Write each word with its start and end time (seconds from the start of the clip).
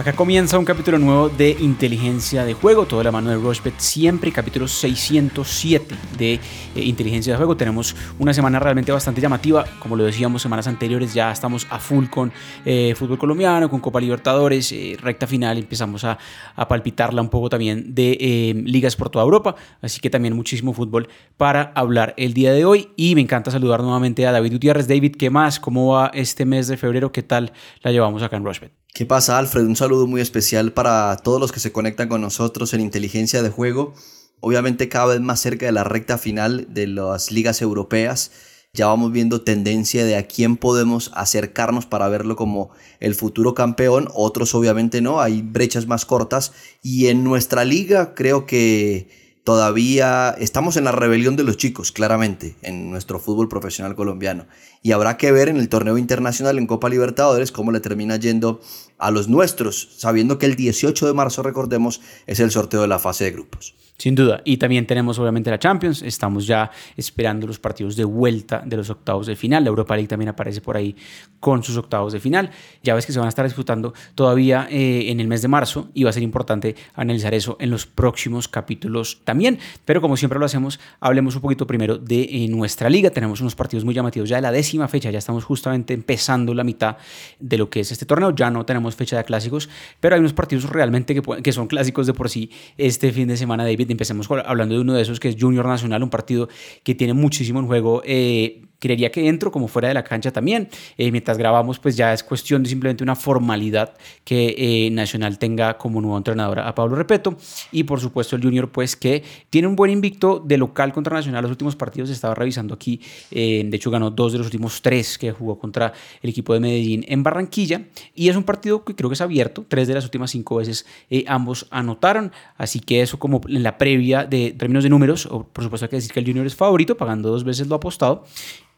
Acá 0.00 0.14
comienza 0.14 0.58
un 0.58 0.64
capítulo 0.64 0.98
nuevo 0.98 1.28
de 1.28 1.50
inteligencia 1.60 2.46
de 2.46 2.54
juego, 2.54 2.86
todo 2.86 3.02
la 3.02 3.12
mano 3.12 3.28
de 3.28 3.36
Rushbet 3.36 3.74
siempre, 3.76 4.32
capítulo 4.32 4.66
607 4.66 5.94
de 6.16 6.32
eh, 6.32 6.40
inteligencia 6.74 7.34
de 7.34 7.36
juego. 7.36 7.54
Tenemos 7.54 7.94
una 8.18 8.32
semana 8.32 8.58
realmente 8.58 8.90
bastante 8.92 9.20
llamativa, 9.20 9.66
como 9.78 9.96
lo 9.96 10.04
decíamos 10.04 10.40
semanas 10.40 10.66
anteriores, 10.66 11.12
ya 11.12 11.30
estamos 11.30 11.66
a 11.68 11.78
full 11.78 12.06
con 12.06 12.32
eh, 12.64 12.94
fútbol 12.96 13.18
colombiano, 13.18 13.68
con 13.68 13.80
Copa 13.80 14.00
Libertadores, 14.00 14.72
eh, 14.72 14.96
recta 14.98 15.26
final, 15.26 15.58
empezamos 15.58 16.02
a, 16.04 16.16
a, 16.56 16.66
palpitarla 16.66 17.20
un 17.20 17.28
poco 17.28 17.50
también 17.50 17.94
de 17.94 18.54
ligas 18.64 18.96
por 18.96 19.10
toda 19.10 19.26
Europa, 19.26 19.54
así 19.82 20.00
que 20.00 20.08
también 20.08 20.34
muchísimo 20.34 20.72
fútbol 20.72 21.10
para 21.36 21.72
hablar 21.74 22.14
el 22.16 22.32
día 22.32 22.54
de 22.54 22.64
hoy 22.64 22.88
y 22.96 23.14
me 23.14 23.20
encanta 23.20 23.50
saludar 23.50 23.82
nuevamente 23.82 24.26
a 24.26 24.32
David 24.32 24.52
Gutiérrez. 24.52 24.88
David, 24.88 25.16
¿qué 25.16 25.28
más? 25.28 25.60
¿Cómo 25.60 25.92
va 25.92 26.10
este 26.14 26.46
mes 26.46 26.68
de 26.68 26.78
febrero? 26.78 27.12
¿Qué 27.12 27.22
tal 27.22 27.52
la 27.82 27.92
llevamos 27.92 28.22
acá 28.22 28.38
en 28.38 28.46
Rushbet? 28.46 28.79
¿Qué 28.92 29.06
pasa, 29.06 29.38
Alfred? 29.38 29.66
Un 29.66 29.76
saludo 29.76 30.06
muy 30.08 30.20
especial 30.20 30.72
para 30.72 31.16
todos 31.18 31.40
los 31.40 31.52
que 31.52 31.60
se 31.60 31.70
conectan 31.70 32.08
con 32.08 32.20
nosotros 32.20 32.74
en 32.74 32.80
Inteligencia 32.80 33.40
de 33.40 33.48
Juego. 33.48 33.94
Obviamente 34.40 34.88
cada 34.88 35.06
vez 35.06 35.20
más 35.20 35.40
cerca 35.40 35.66
de 35.66 35.72
la 35.72 35.84
recta 35.84 36.18
final 36.18 36.66
de 36.74 36.88
las 36.88 37.30
ligas 37.30 37.62
europeas. 37.62 38.32
Ya 38.72 38.88
vamos 38.88 39.12
viendo 39.12 39.42
tendencia 39.42 40.04
de 40.04 40.16
a 40.16 40.26
quién 40.26 40.56
podemos 40.56 41.12
acercarnos 41.14 41.86
para 41.86 42.08
verlo 42.08 42.34
como 42.34 42.70
el 42.98 43.14
futuro 43.14 43.54
campeón. 43.54 44.08
Otros 44.12 44.54
obviamente 44.56 45.00
no, 45.00 45.20
hay 45.20 45.42
brechas 45.42 45.86
más 45.86 46.04
cortas. 46.04 46.52
Y 46.82 47.06
en 47.06 47.22
nuestra 47.22 47.64
liga 47.64 48.14
creo 48.14 48.44
que 48.44 49.08
todavía 49.50 50.36
estamos 50.38 50.76
en 50.76 50.84
la 50.84 50.92
rebelión 50.92 51.34
de 51.34 51.42
los 51.42 51.56
chicos, 51.56 51.90
claramente, 51.90 52.54
en 52.62 52.88
nuestro 52.88 53.18
fútbol 53.18 53.48
profesional 53.48 53.96
colombiano 53.96 54.46
y 54.80 54.92
habrá 54.92 55.16
que 55.16 55.32
ver 55.32 55.48
en 55.48 55.56
el 55.56 55.68
torneo 55.68 55.98
internacional 55.98 56.56
en 56.56 56.68
Copa 56.68 56.88
Libertadores 56.88 57.50
cómo 57.50 57.72
le 57.72 57.80
termina 57.80 58.14
yendo 58.14 58.60
a 58.96 59.10
los 59.10 59.26
nuestros, 59.26 59.88
sabiendo 59.98 60.38
que 60.38 60.46
el 60.46 60.54
18 60.54 61.04
de 61.04 61.14
marzo, 61.14 61.42
recordemos, 61.42 62.00
es 62.28 62.38
el 62.38 62.52
sorteo 62.52 62.82
de 62.82 62.86
la 62.86 63.00
fase 63.00 63.24
de 63.24 63.32
grupos. 63.32 63.74
Sin 64.00 64.14
duda. 64.14 64.40
Y 64.46 64.56
también 64.56 64.86
tenemos 64.86 65.18
obviamente 65.18 65.50
la 65.50 65.58
Champions. 65.58 66.00
Estamos 66.00 66.46
ya 66.46 66.70
esperando 66.96 67.46
los 67.46 67.58
partidos 67.58 67.96
de 67.96 68.04
vuelta 68.04 68.62
de 68.64 68.78
los 68.78 68.88
octavos 68.88 69.26
de 69.26 69.36
final. 69.36 69.62
La 69.62 69.68
Europa 69.68 69.94
League 69.94 70.08
también 70.08 70.30
aparece 70.30 70.62
por 70.62 70.74
ahí 70.74 70.96
con 71.38 71.62
sus 71.62 71.76
octavos 71.76 72.14
de 72.14 72.18
final. 72.18 72.48
Ya 72.82 72.94
ves 72.94 73.04
que 73.04 73.12
se 73.12 73.18
van 73.18 73.26
a 73.26 73.28
estar 73.28 73.44
disputando 73.44 73.92
todavía 74.14 74.66
eh, 74.70 75.10
en 75.10 75.20
el 75.20 75.28
mes 75.28 75.42
de 75.42 75.48
marzo 75.48 75.90
y 75.92 76.04
va 76.04 76.10
a 76.10 76.12
ser 76.14 76.22
importante 76.22 76.76
analizar 76.94 77.34
eso 77.34 77.58
en 77.60 77.68
los 77.68 77.84
próximos 77.84 78.48
capítulos 78.48 79.20
también. 79.24 79.58
Pero 79.84 80.00
como 80.00 80.16
siempre 80.16 80.38
lo 80.38 80.46
hacemos, 80.46 80.80
hablemos 81.00 81.34
un 81.34 81.42
poquito 81.42 81.66
primero 81.66 81.98
de 81.98 82.22
eh, 82.22 82.48
nuestra 82.48 82.88
liga. 82.88 83.10
Tenemos 83.10 83.42
unos 83.42 83.54
partidos 83.54 83.84
muy 83.84 83.92
llamativos 83.92 84.30
ya 84.30 84.36
de 84.36 84.42
la 84.42 84.50
décima 84.50 84.88
fecha. 84.88 85.10
Ya 85.10 85.18
estamos 85.18 85.44
justamente 85.44 85.92
empezando 85.92 86.54
la 86.54 86.64
mitad 86.64 86.96
de 87.38 87.58
lo 87.58 87.68
que 87.68 87.80
es 87.80 87.92
este 87.92 88.06
torneo. 88.06 88.34
Ya 88.34 88.50
no 88.50 88.64
tenemos 88.64 88.94
fecha 88.94 89.18
de 89.18 89.24
clásicos, 89.24 89.68
pero 90.00 90.14
hay 90.14 90.20
unos 90.20 90.32
partidos 90.32 90.70
realmente 90.70 91.14
que, 91.14 91.20
que 91.42 91.52
son 91.52 91.66
clásicos 91.66 92.06
de 92.06 92.14
por 92.14 92.30
sí 92.30 92.50
este 92.78 93.12
fin 93.12 93.28
de 93.28 93.36
semana, 93.36 93.62
David 93.62 93.89
empecemos 93.92 94.28
hablando 94.44 94.74
de 94.74 94.80
uno 94.80 94.94
de 94.94 95.02
esos 95.02 95.20
que 95.20 95.28
es 95.28 95.36
Junior 95.38 95.66
Nacional, 95.66 96.02
un 96.02 96.10
partido 96.10 96.48
que 96.82 96.94
tiene 96.94 97.14
muchísimo 97.14 97.60
en 97.60 97.66
juego. 97.66 98.02
Eh, 98.04 98.69
creería 98.80 99.12
que 99.12 99.22
dentro 99.22 99.52
como 99.52 99.68
fuera 99.68 99.88
de 99.88 99.94
la 99.94 100.02
cancha 100.02 100.32
también. 100.32 100.68
Eh, 100.98 101.12
mientras 101.12 101.38
grabamos, 101.38 101.78
pues 101.78 101.96
ya 101.96 102.12
es 102.12 102.24
cuestión 102.24 102.64
de 102.64 102.68
simplemente 102.68 103.04
una 103.04 103.14
formalidad 103.14 103.94
que 104.24 104.54
eh, 104.58 104.90
Nacional 104.90 105.38
tenga 105.38 105.78
como 105.78 106.00
nuevo 106.00 106.16
entrenador 106.16 106.58
a 106.58 106.74
Pablo 106.74 106.96
Repeto. 106.96 107.36
Y 107.70 107.84
por 107.84 108.00
supuesto 108.00 108.34
el 108.34 108.42
Junior, 108.42 108.70
pues 108.70 108.96
que 108.96 109.22
tiene 109.50 109.68
un 109.68 109.76
buen 109.76 109.92
invicto 109.92 110.42
de 110.44 110.58
local 110.58 110.92
contra 110.92 111.14
Nacional. 111.14 111.42
Los 111.42 111.52
últimos 111.52 111.76
partidos 111.76 112.10
estaba 112.10 112.34
revisando 112.34 112.74
aquí. 112.74 113.00
de 113.30 113.70
hecho, 113.72 113.90
ganó 113.90 114.10
dos 114.10 114.32
de 114.32 114.38
los 114.38 114.46
últimos 114.46 114.82
tres 114.82 115.18
que 115.18 115.30
jugó 115.30 115.58
contra 115.58 115.92
el 116.22 116.30
equipo 116.30 116.54
de 116.54 116.60
Medellín 116.60 117.04
en 117.06 117.22
Barranquilla. 117.22 117.82
Y 118.14 118.28
es 118.28 118.36
un 118.36 118.44
partido 118.44 118.84
que 118.84 118.94
creo 118.94 119.10
que 119.10 119.14
es 119.14 119.20
abierto. 119.20 119.64
Tres 119.68 119.86
de 119.86 119.94
las 119.94 120.04
últimas 120.04 120.30
cinco 120.30 120.56
veces 120.56 120.86
ambos 121.26 121.66
anotaron. 121.70 122.32
Así 122.56 122.80
que 122.80 123.02
eso 123.02 123.18
como 123.18 123.40
en 123.46 123.62
la 123.62 123.76
previa 123.78 124.24
de 124.24 124.52
términos 124.52 124.84
de 124.84 124.90
números, 124.90 125.26
por 125.26 125.64
supuesto 125.64 125.84
hay 125.84 125.90
que 125.90 125.96
decir 125.96 126.12
que 126.12 126.20
el 126.20 126.26
Junior 126.26 126.46
es 126.46 126.54
favorito, 126.54 126.96
pagando 126.96 127.30
dos 127.30 127.44
veces 127.44 127.68
lo 127.68 127.76
apostado, 127.76 128.24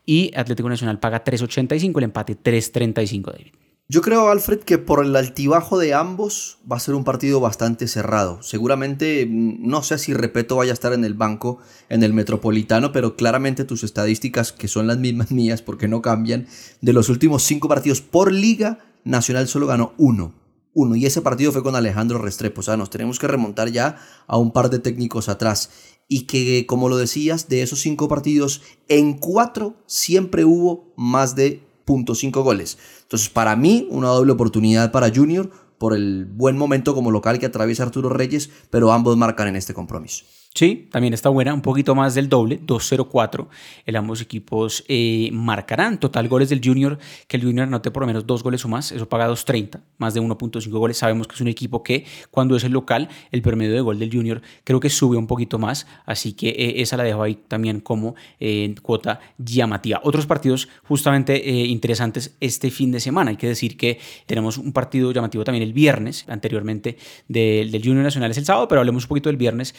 y 0.04 0.32
Atlético 0.36 0.68
Nacional 0.68 1.00
paga 1.00 1.24
3.85, 1.24 1.98
el 1.98 2.04
empate 2.04 2.36
3.35, 2.36 3.32
David. 3.32 3.52
Yo 3.88 4.00
creo, 4.00 4.30
Alfred, 4.30 4.60
que 4.60 4.78
por 4.78 5.04
el 5.04 5.14
altibajo 5.14 5.78
de 5.78 5.92
ambos 5.92 6.58
va 6.70 6.76
a 6.76 6.80
ser 6.80 6.94
un 6.94 7.04
partido 7.04 7.40
bastante 7.40 7.86
cerrado. 7.88 8.42
Seguramente, 8.42 9.26
mm, 9.26 9.68
no 9.68 9.82
sé 9.82 9.98
si 9.98 10.14
Repeto 10.14 10.56
vaya 10.56 10.70
a 10.70 10.74
estar 10.74 10.92
en 10.92 11.04
el 11.04 11.14
banco 11.14 11.58
en 11.88 12.02
el 12.02 12.14
Metropolitano, 12.14 12.90
pero 12.92 13.16
claramente 13.16 13.64
tus 13.64 13.84
estadísticas, 13.84 14.52
que 14.52 14.68
son 14.68 14.86
las 14.86 14.98
mismas 14.98 15.30
mías 15.32 15.60
porque 15.60 15.88
no 15.88 16.00
cambian, 16.00 16.46
de 16.80 16.92
los 16.92 17.08
últimos 17.08 17.42
cinco 17.42 17.68
partidos 17.68 18.00
por 18.00 18.32
liga, 18.32 18.78
Nacional 19.04 19.48
solo 19.48 19.66
ganó 19.66 19.94
uno 19.98 20.41
uno. 20.74 20.96
Y 20.96 21.06
ese 21.06 21.22
partido 21.22 21.52
fue 21.52 21.62
con 21.62 21.76
Alejandro 21.76 22.18
Restrepo. 22.18 22.60
O 22.60 22.62
sea, 22.62 22.76
nos 22.76 22.90
tenemos 22.90 23.18
que 23.18 23.28
remontar 23.28 23.70
ya 23.70 23.96
a 24.26 24.36
un 24.38 24.52
par 24.52 24.70
de 24.70 24.78
técnicos 24.78 25.28
atrás. 25.28 25.70
Y 26.08 26.22
que, 26.22 26.66
como 26.66 26.88
lo 26.88 26.96
decías, 26.96 27.48
de 27.48 27.62
esos 27.62 27.80
cinco 27.80 28.08
partidos, 28.08 28.62
en 28.88 29.14
cuatro 29.14 29.76
siempre 29.86 30.44
hubo 30.44 30.92
más 30.96 31.34
de 31.36 31.62
.5 31.86 32.42
goles. 32.42 32.78
Entonces, 33.02 33.28
para 33.28 33.56
mí, 33.56 33.86
una 33.90 34.08
doble 34.08 34.32
oportunidad 34.32 34.92
para 34.92 35.14
Junior 35.14 35.50
por 35.78 35.94
el 35.94 36.26
buen 36.26 36.56
momento 36.56 36.94
como 36.94 37.10
local 37.10 37.38
que 37.38 37.46
atraviesa 37.46 37.82
Arturo 37.82 38.08
Reyes, 38.08 38.50
pero 38.70 38.92
ambos 38.92 39.16
marcan 39.16 39.48
en 39.48 39.56
este 39.56 39.74
compromiso. 39.74 40.24
Sí, 40.54 40.88
también 40.92 41.14
está 41.14 41.30
buena, 41.30 41.54
un 41.54 41.62
poquito 41.62 41.94
más 41.94 42.14
del 42.14 42.28
doble, 42.28 42.60
2-0-4. 42.60 43.46
El 43.86 43.96
ambos 43.96 44.20
equipos 44.20 44.84
eh, 44.86 45.30
marcarán 45.32 45.98
total 45.98 46.28
goles 46.28 46.50
del 46.50 46.60
Junior, 46.62 46.98
que 47.26 47.38
el 47.38 47.42
Junior 47.44 47.66
anote 47.66 47.90
por 47.90 48.02
lo 48.02 48.06
menos 48.06 48.26
dos 48.26 48.42
goles 48.42 48.62
o 48.66 48.68
más, 48.68 48.92
eso 48.92 49.08
paga 49.08 49.26
2.30, 49.30 49.80
más 49.96 50.12
de 50.12 50.20
1.5 50.20 50.68
goles. 50.72 50.98
Sabemos 50.98 51.26
que 51.26 51.36
es 51.36 51.40
un 51.40 51.48
equipo 51.48 51.82
que 51.82 52.04
cuando 52.30 52.54
es 52.54 52.64
el 52.64 52.72
local, 52.72 53.08
el 53.30 53.40
promedio 53.40 53.72
de 53.72 53.80
gol 53.80 53.98
del 53.98 54.12
Junior 54.12 54.42
creo 54.62 54.78
que 54.78 54.90
sube 54.90 55.16
un 55.16 55.26
poquito 55.26 55.58
más, 55.58 55.86
así 56.04 56.34
que 56.34 56.50
eh, 56.50 56.82
esa 56.82 56.98
la 56.98 57.04
dejo 57.04 57.22
ahí 57.22 57.36
también 57.48 57.80
como 57.80 58.14
eh, 58.38 58.74
cuota 58.82 59.20
llamativa. 59.38 60.02
Otros 60.04 60.26
partidos 60.26 60.68
justamente 60.82 61.48
interesantes 61.48 62.36
este 62.40 62.70
fin 62.70 62.92
de 62.92 63.00
semana, 63.00 63.30
hay 63.30 63.36
que 63.38 63.48
decir 63.48 63.78
que 63.78 63.98
tenemos 64.26 64.58
un 64.58 64.74
partido 64.74 65.12
llamativo 65.12 65.44
también 65.44 65.62
el 65.62 65.72
viernes, 65.72 66.26
anteriormente 66.28 66.98
del, 67.26 67.70
del 67.70 67.82
Junior 67.82 68.04
Nacional 68.04 68.30
es 68.30 68.36
el 68.36 68.44
sábado, 68.44 68.68
pero 68.68 68.82
hablemos 68.82 69.04
un 69.04 69.08
poquito 69.08 69.30
del 69.30 69.38
viernes 69.38 69.74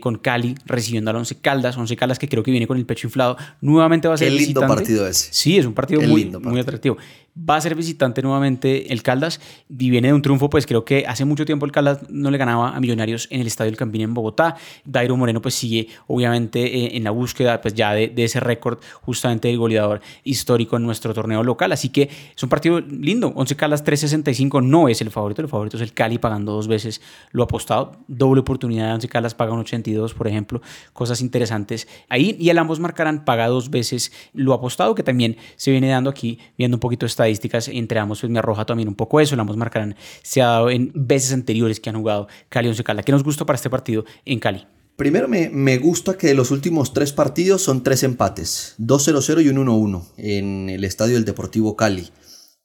con 0.00 0.15
Cali 0.20 0.54
recibiendo 0.64 1.10
al 1.10 1.16
Once 1.16 1.36
Caldas. 1.36 1.76
Once 1.76 1.96
Caldas 1.96 2.18
que 2.18 2.28
creo 2.28 2.42
que 2.42 2.50
viene 2.50 2.66
con 2.66 2.78
el 2.78 2.86
pecho 2.86 3.06
inflado. 3.06 3.36
Nuevamente 3.60 4.08
va 4.08 4.14
a 4.14 4.16
ser 4.16 4.30
Qué 4.30 4.38
lindo 4.38 4.60
partido 4.60 5.06
ese. 5.06 5.28
Sí, 5.32 5.58
es 5.58 5.66
un 5.66 5.74
partido 5.74 6.02
muy, 6.02 6.24
muy 6.26 6.60
atractivo 6.60 6.96
va 7.38 7.56
a 7.56 7.60
ser 7.60 7.74
visitante 7.74 8.22
nuevamente 8.22 8.92
el 8.92 9.02
Caldas 9.02 9.40
y 9.68 9.90
viene 9.90 10.08
de 10.08 10.14
un 10.14 10.22
triunfo, 10.22 10.48
pues 10.48 10.66
creo 10.66 10.84
que 10.84 11.04
hace 11.06 11.24
mucho 11.24 11.44
tiempo 11.44 11.66
el 11.66 11.72
Caldas 11.72 12.08
no 12.08 12.30
le 12.30 12.38
ganaba 12.38 12.74
a 12.74 12.80
Millonarios 12.80 13.28
en 13.30 13.40
el 13.40 13.46
Estadio 13.46 13.70
del 13.70 13.78
Campín 13.78 14.00
en 14.02 14.14
Bogotá. 14.14 14.56
Dairo 14.84 15.16
Moreno 15.16 15.42
pues 15.42 15.54
sigue 15.54 15.88
obviamente 16.06 16.64
eh, 16.64 16.96
en 16.96 17.04
la 17.04 17.10
búsqueda 17.10 17.60
pues 17.60 17.74
ya 17.74 17.92
de, 17.92 18.12
ese 18.16 18.40
récord 18.40 18.78
justamente 19.02 19.48
del 19.48 19.58
goleador 19.58 20.00
histórico 20.24 20.76
en 20.76 20.84
nuestro 20.84 21.12
torneo 21.12 21.42
local, 21.42 21.72
así 21.72 21.90
que 21.90 22.08
es 22.34 22.42
un 22.42 22.48
partido 22.48 22.80
lindo. 22.80 23.32
11 23.34 23.56
Caldas 23.56 23.84
365 23.84 24.60
no 24.62 24.88
es 24.88 25.00
el 25.02 25.10
favorito, 25.10 25.42
el 25.42 25.48
favorito 25.48 25.76
es 25.76 25.82
el 25.82 25.92
Cali 25.92 26.18
pagando 26.18 26.52
dos 26.52 26.68
veces 26.68 27.02
lo 27.32 27.42
apostado, 27.42 27.92
doble 28.08 28.40
oportunidad, 28.40 28.94
11 28.94 29.08
Caldas 29.08 29.34
paga 29.34 29.52
un 29.52 29.60
82 29.60 30.14
por 30.14 30.26
ejemplo, 30.26 30.62
cosas 30.92 31.20
interesantes 31.20 31.86
ahí 32.08 32.36
y 32.40 32.48
el 32.48 32.58
ambos 32.58 32.80
marcarán 32.80 33.24
paga 33.24 33.48
dos 33.48 33.70
veces 33.70 34.12
lo 34.32 34.54
apostado 34.54 34.94
que 34.94 35.02
también 35.02 35.36
se 35.56 35.70
viene 35.70 35.88
dando 35.88 36.08
aquí 36.08 36.38
viendo 36.56 36.76
un 36.76 36.80
poquito 36.80 37.04
esta 37.04 37.25
estadísticas 37.26 37.68
entre 37.68 37.98
ambos, 37.98 38.20
pues 38.20 38.30
me 38.30 38.38
arroja 38.38 38.64
también 38.64 38.88
un 38.88 38.94
poco 38.94 39.20
eso. 39.20 39.38
ambos 39.40 39.56
marcarán 39.56 39.96
se 40.22 40.42
ha 40.42 40.46
dado 40.46 40.70
en 40.70 40.92
veces 40.94 41.32
anteriores 41.32 41.80
que 41.80 41.90
han 41.90 41.96
jugado 41.96 42.28
Cali 42.48 42.68
11 42.68 42.84
Caldas. 42.84 43.04
¿Qué 43.04 43.12
nos 43.12 43.24
gustó 43.24 43.46
para 43.46 43.56
este 43.56 43.70
partido 43.70 44.04
en 44.24 44.38
Cali? 44.38 44.66
Primero 44.96 45.28
me, 45.28 45.50
me, 45.50 45.76
gusta 45.76 46.16
que 46.16 46.32
los 46.32 46.50
últimos 46.50 46.94
tres 46.94 47.12
partidos 47.12 47.60
son 47.60 47.82
tres 47.82 48.02
empates, 48.02 48.76
2-0-0 48.78 49.44
y 49.44 49.48
un 49.50 49.66
1-1 49.66 50.04
en 50.16 50.70
el 50.70 50.84
estadio 50.84 51.14
del 51.14 51.26
Deportivo 51.26 51.76
Cali. 51.76 52.08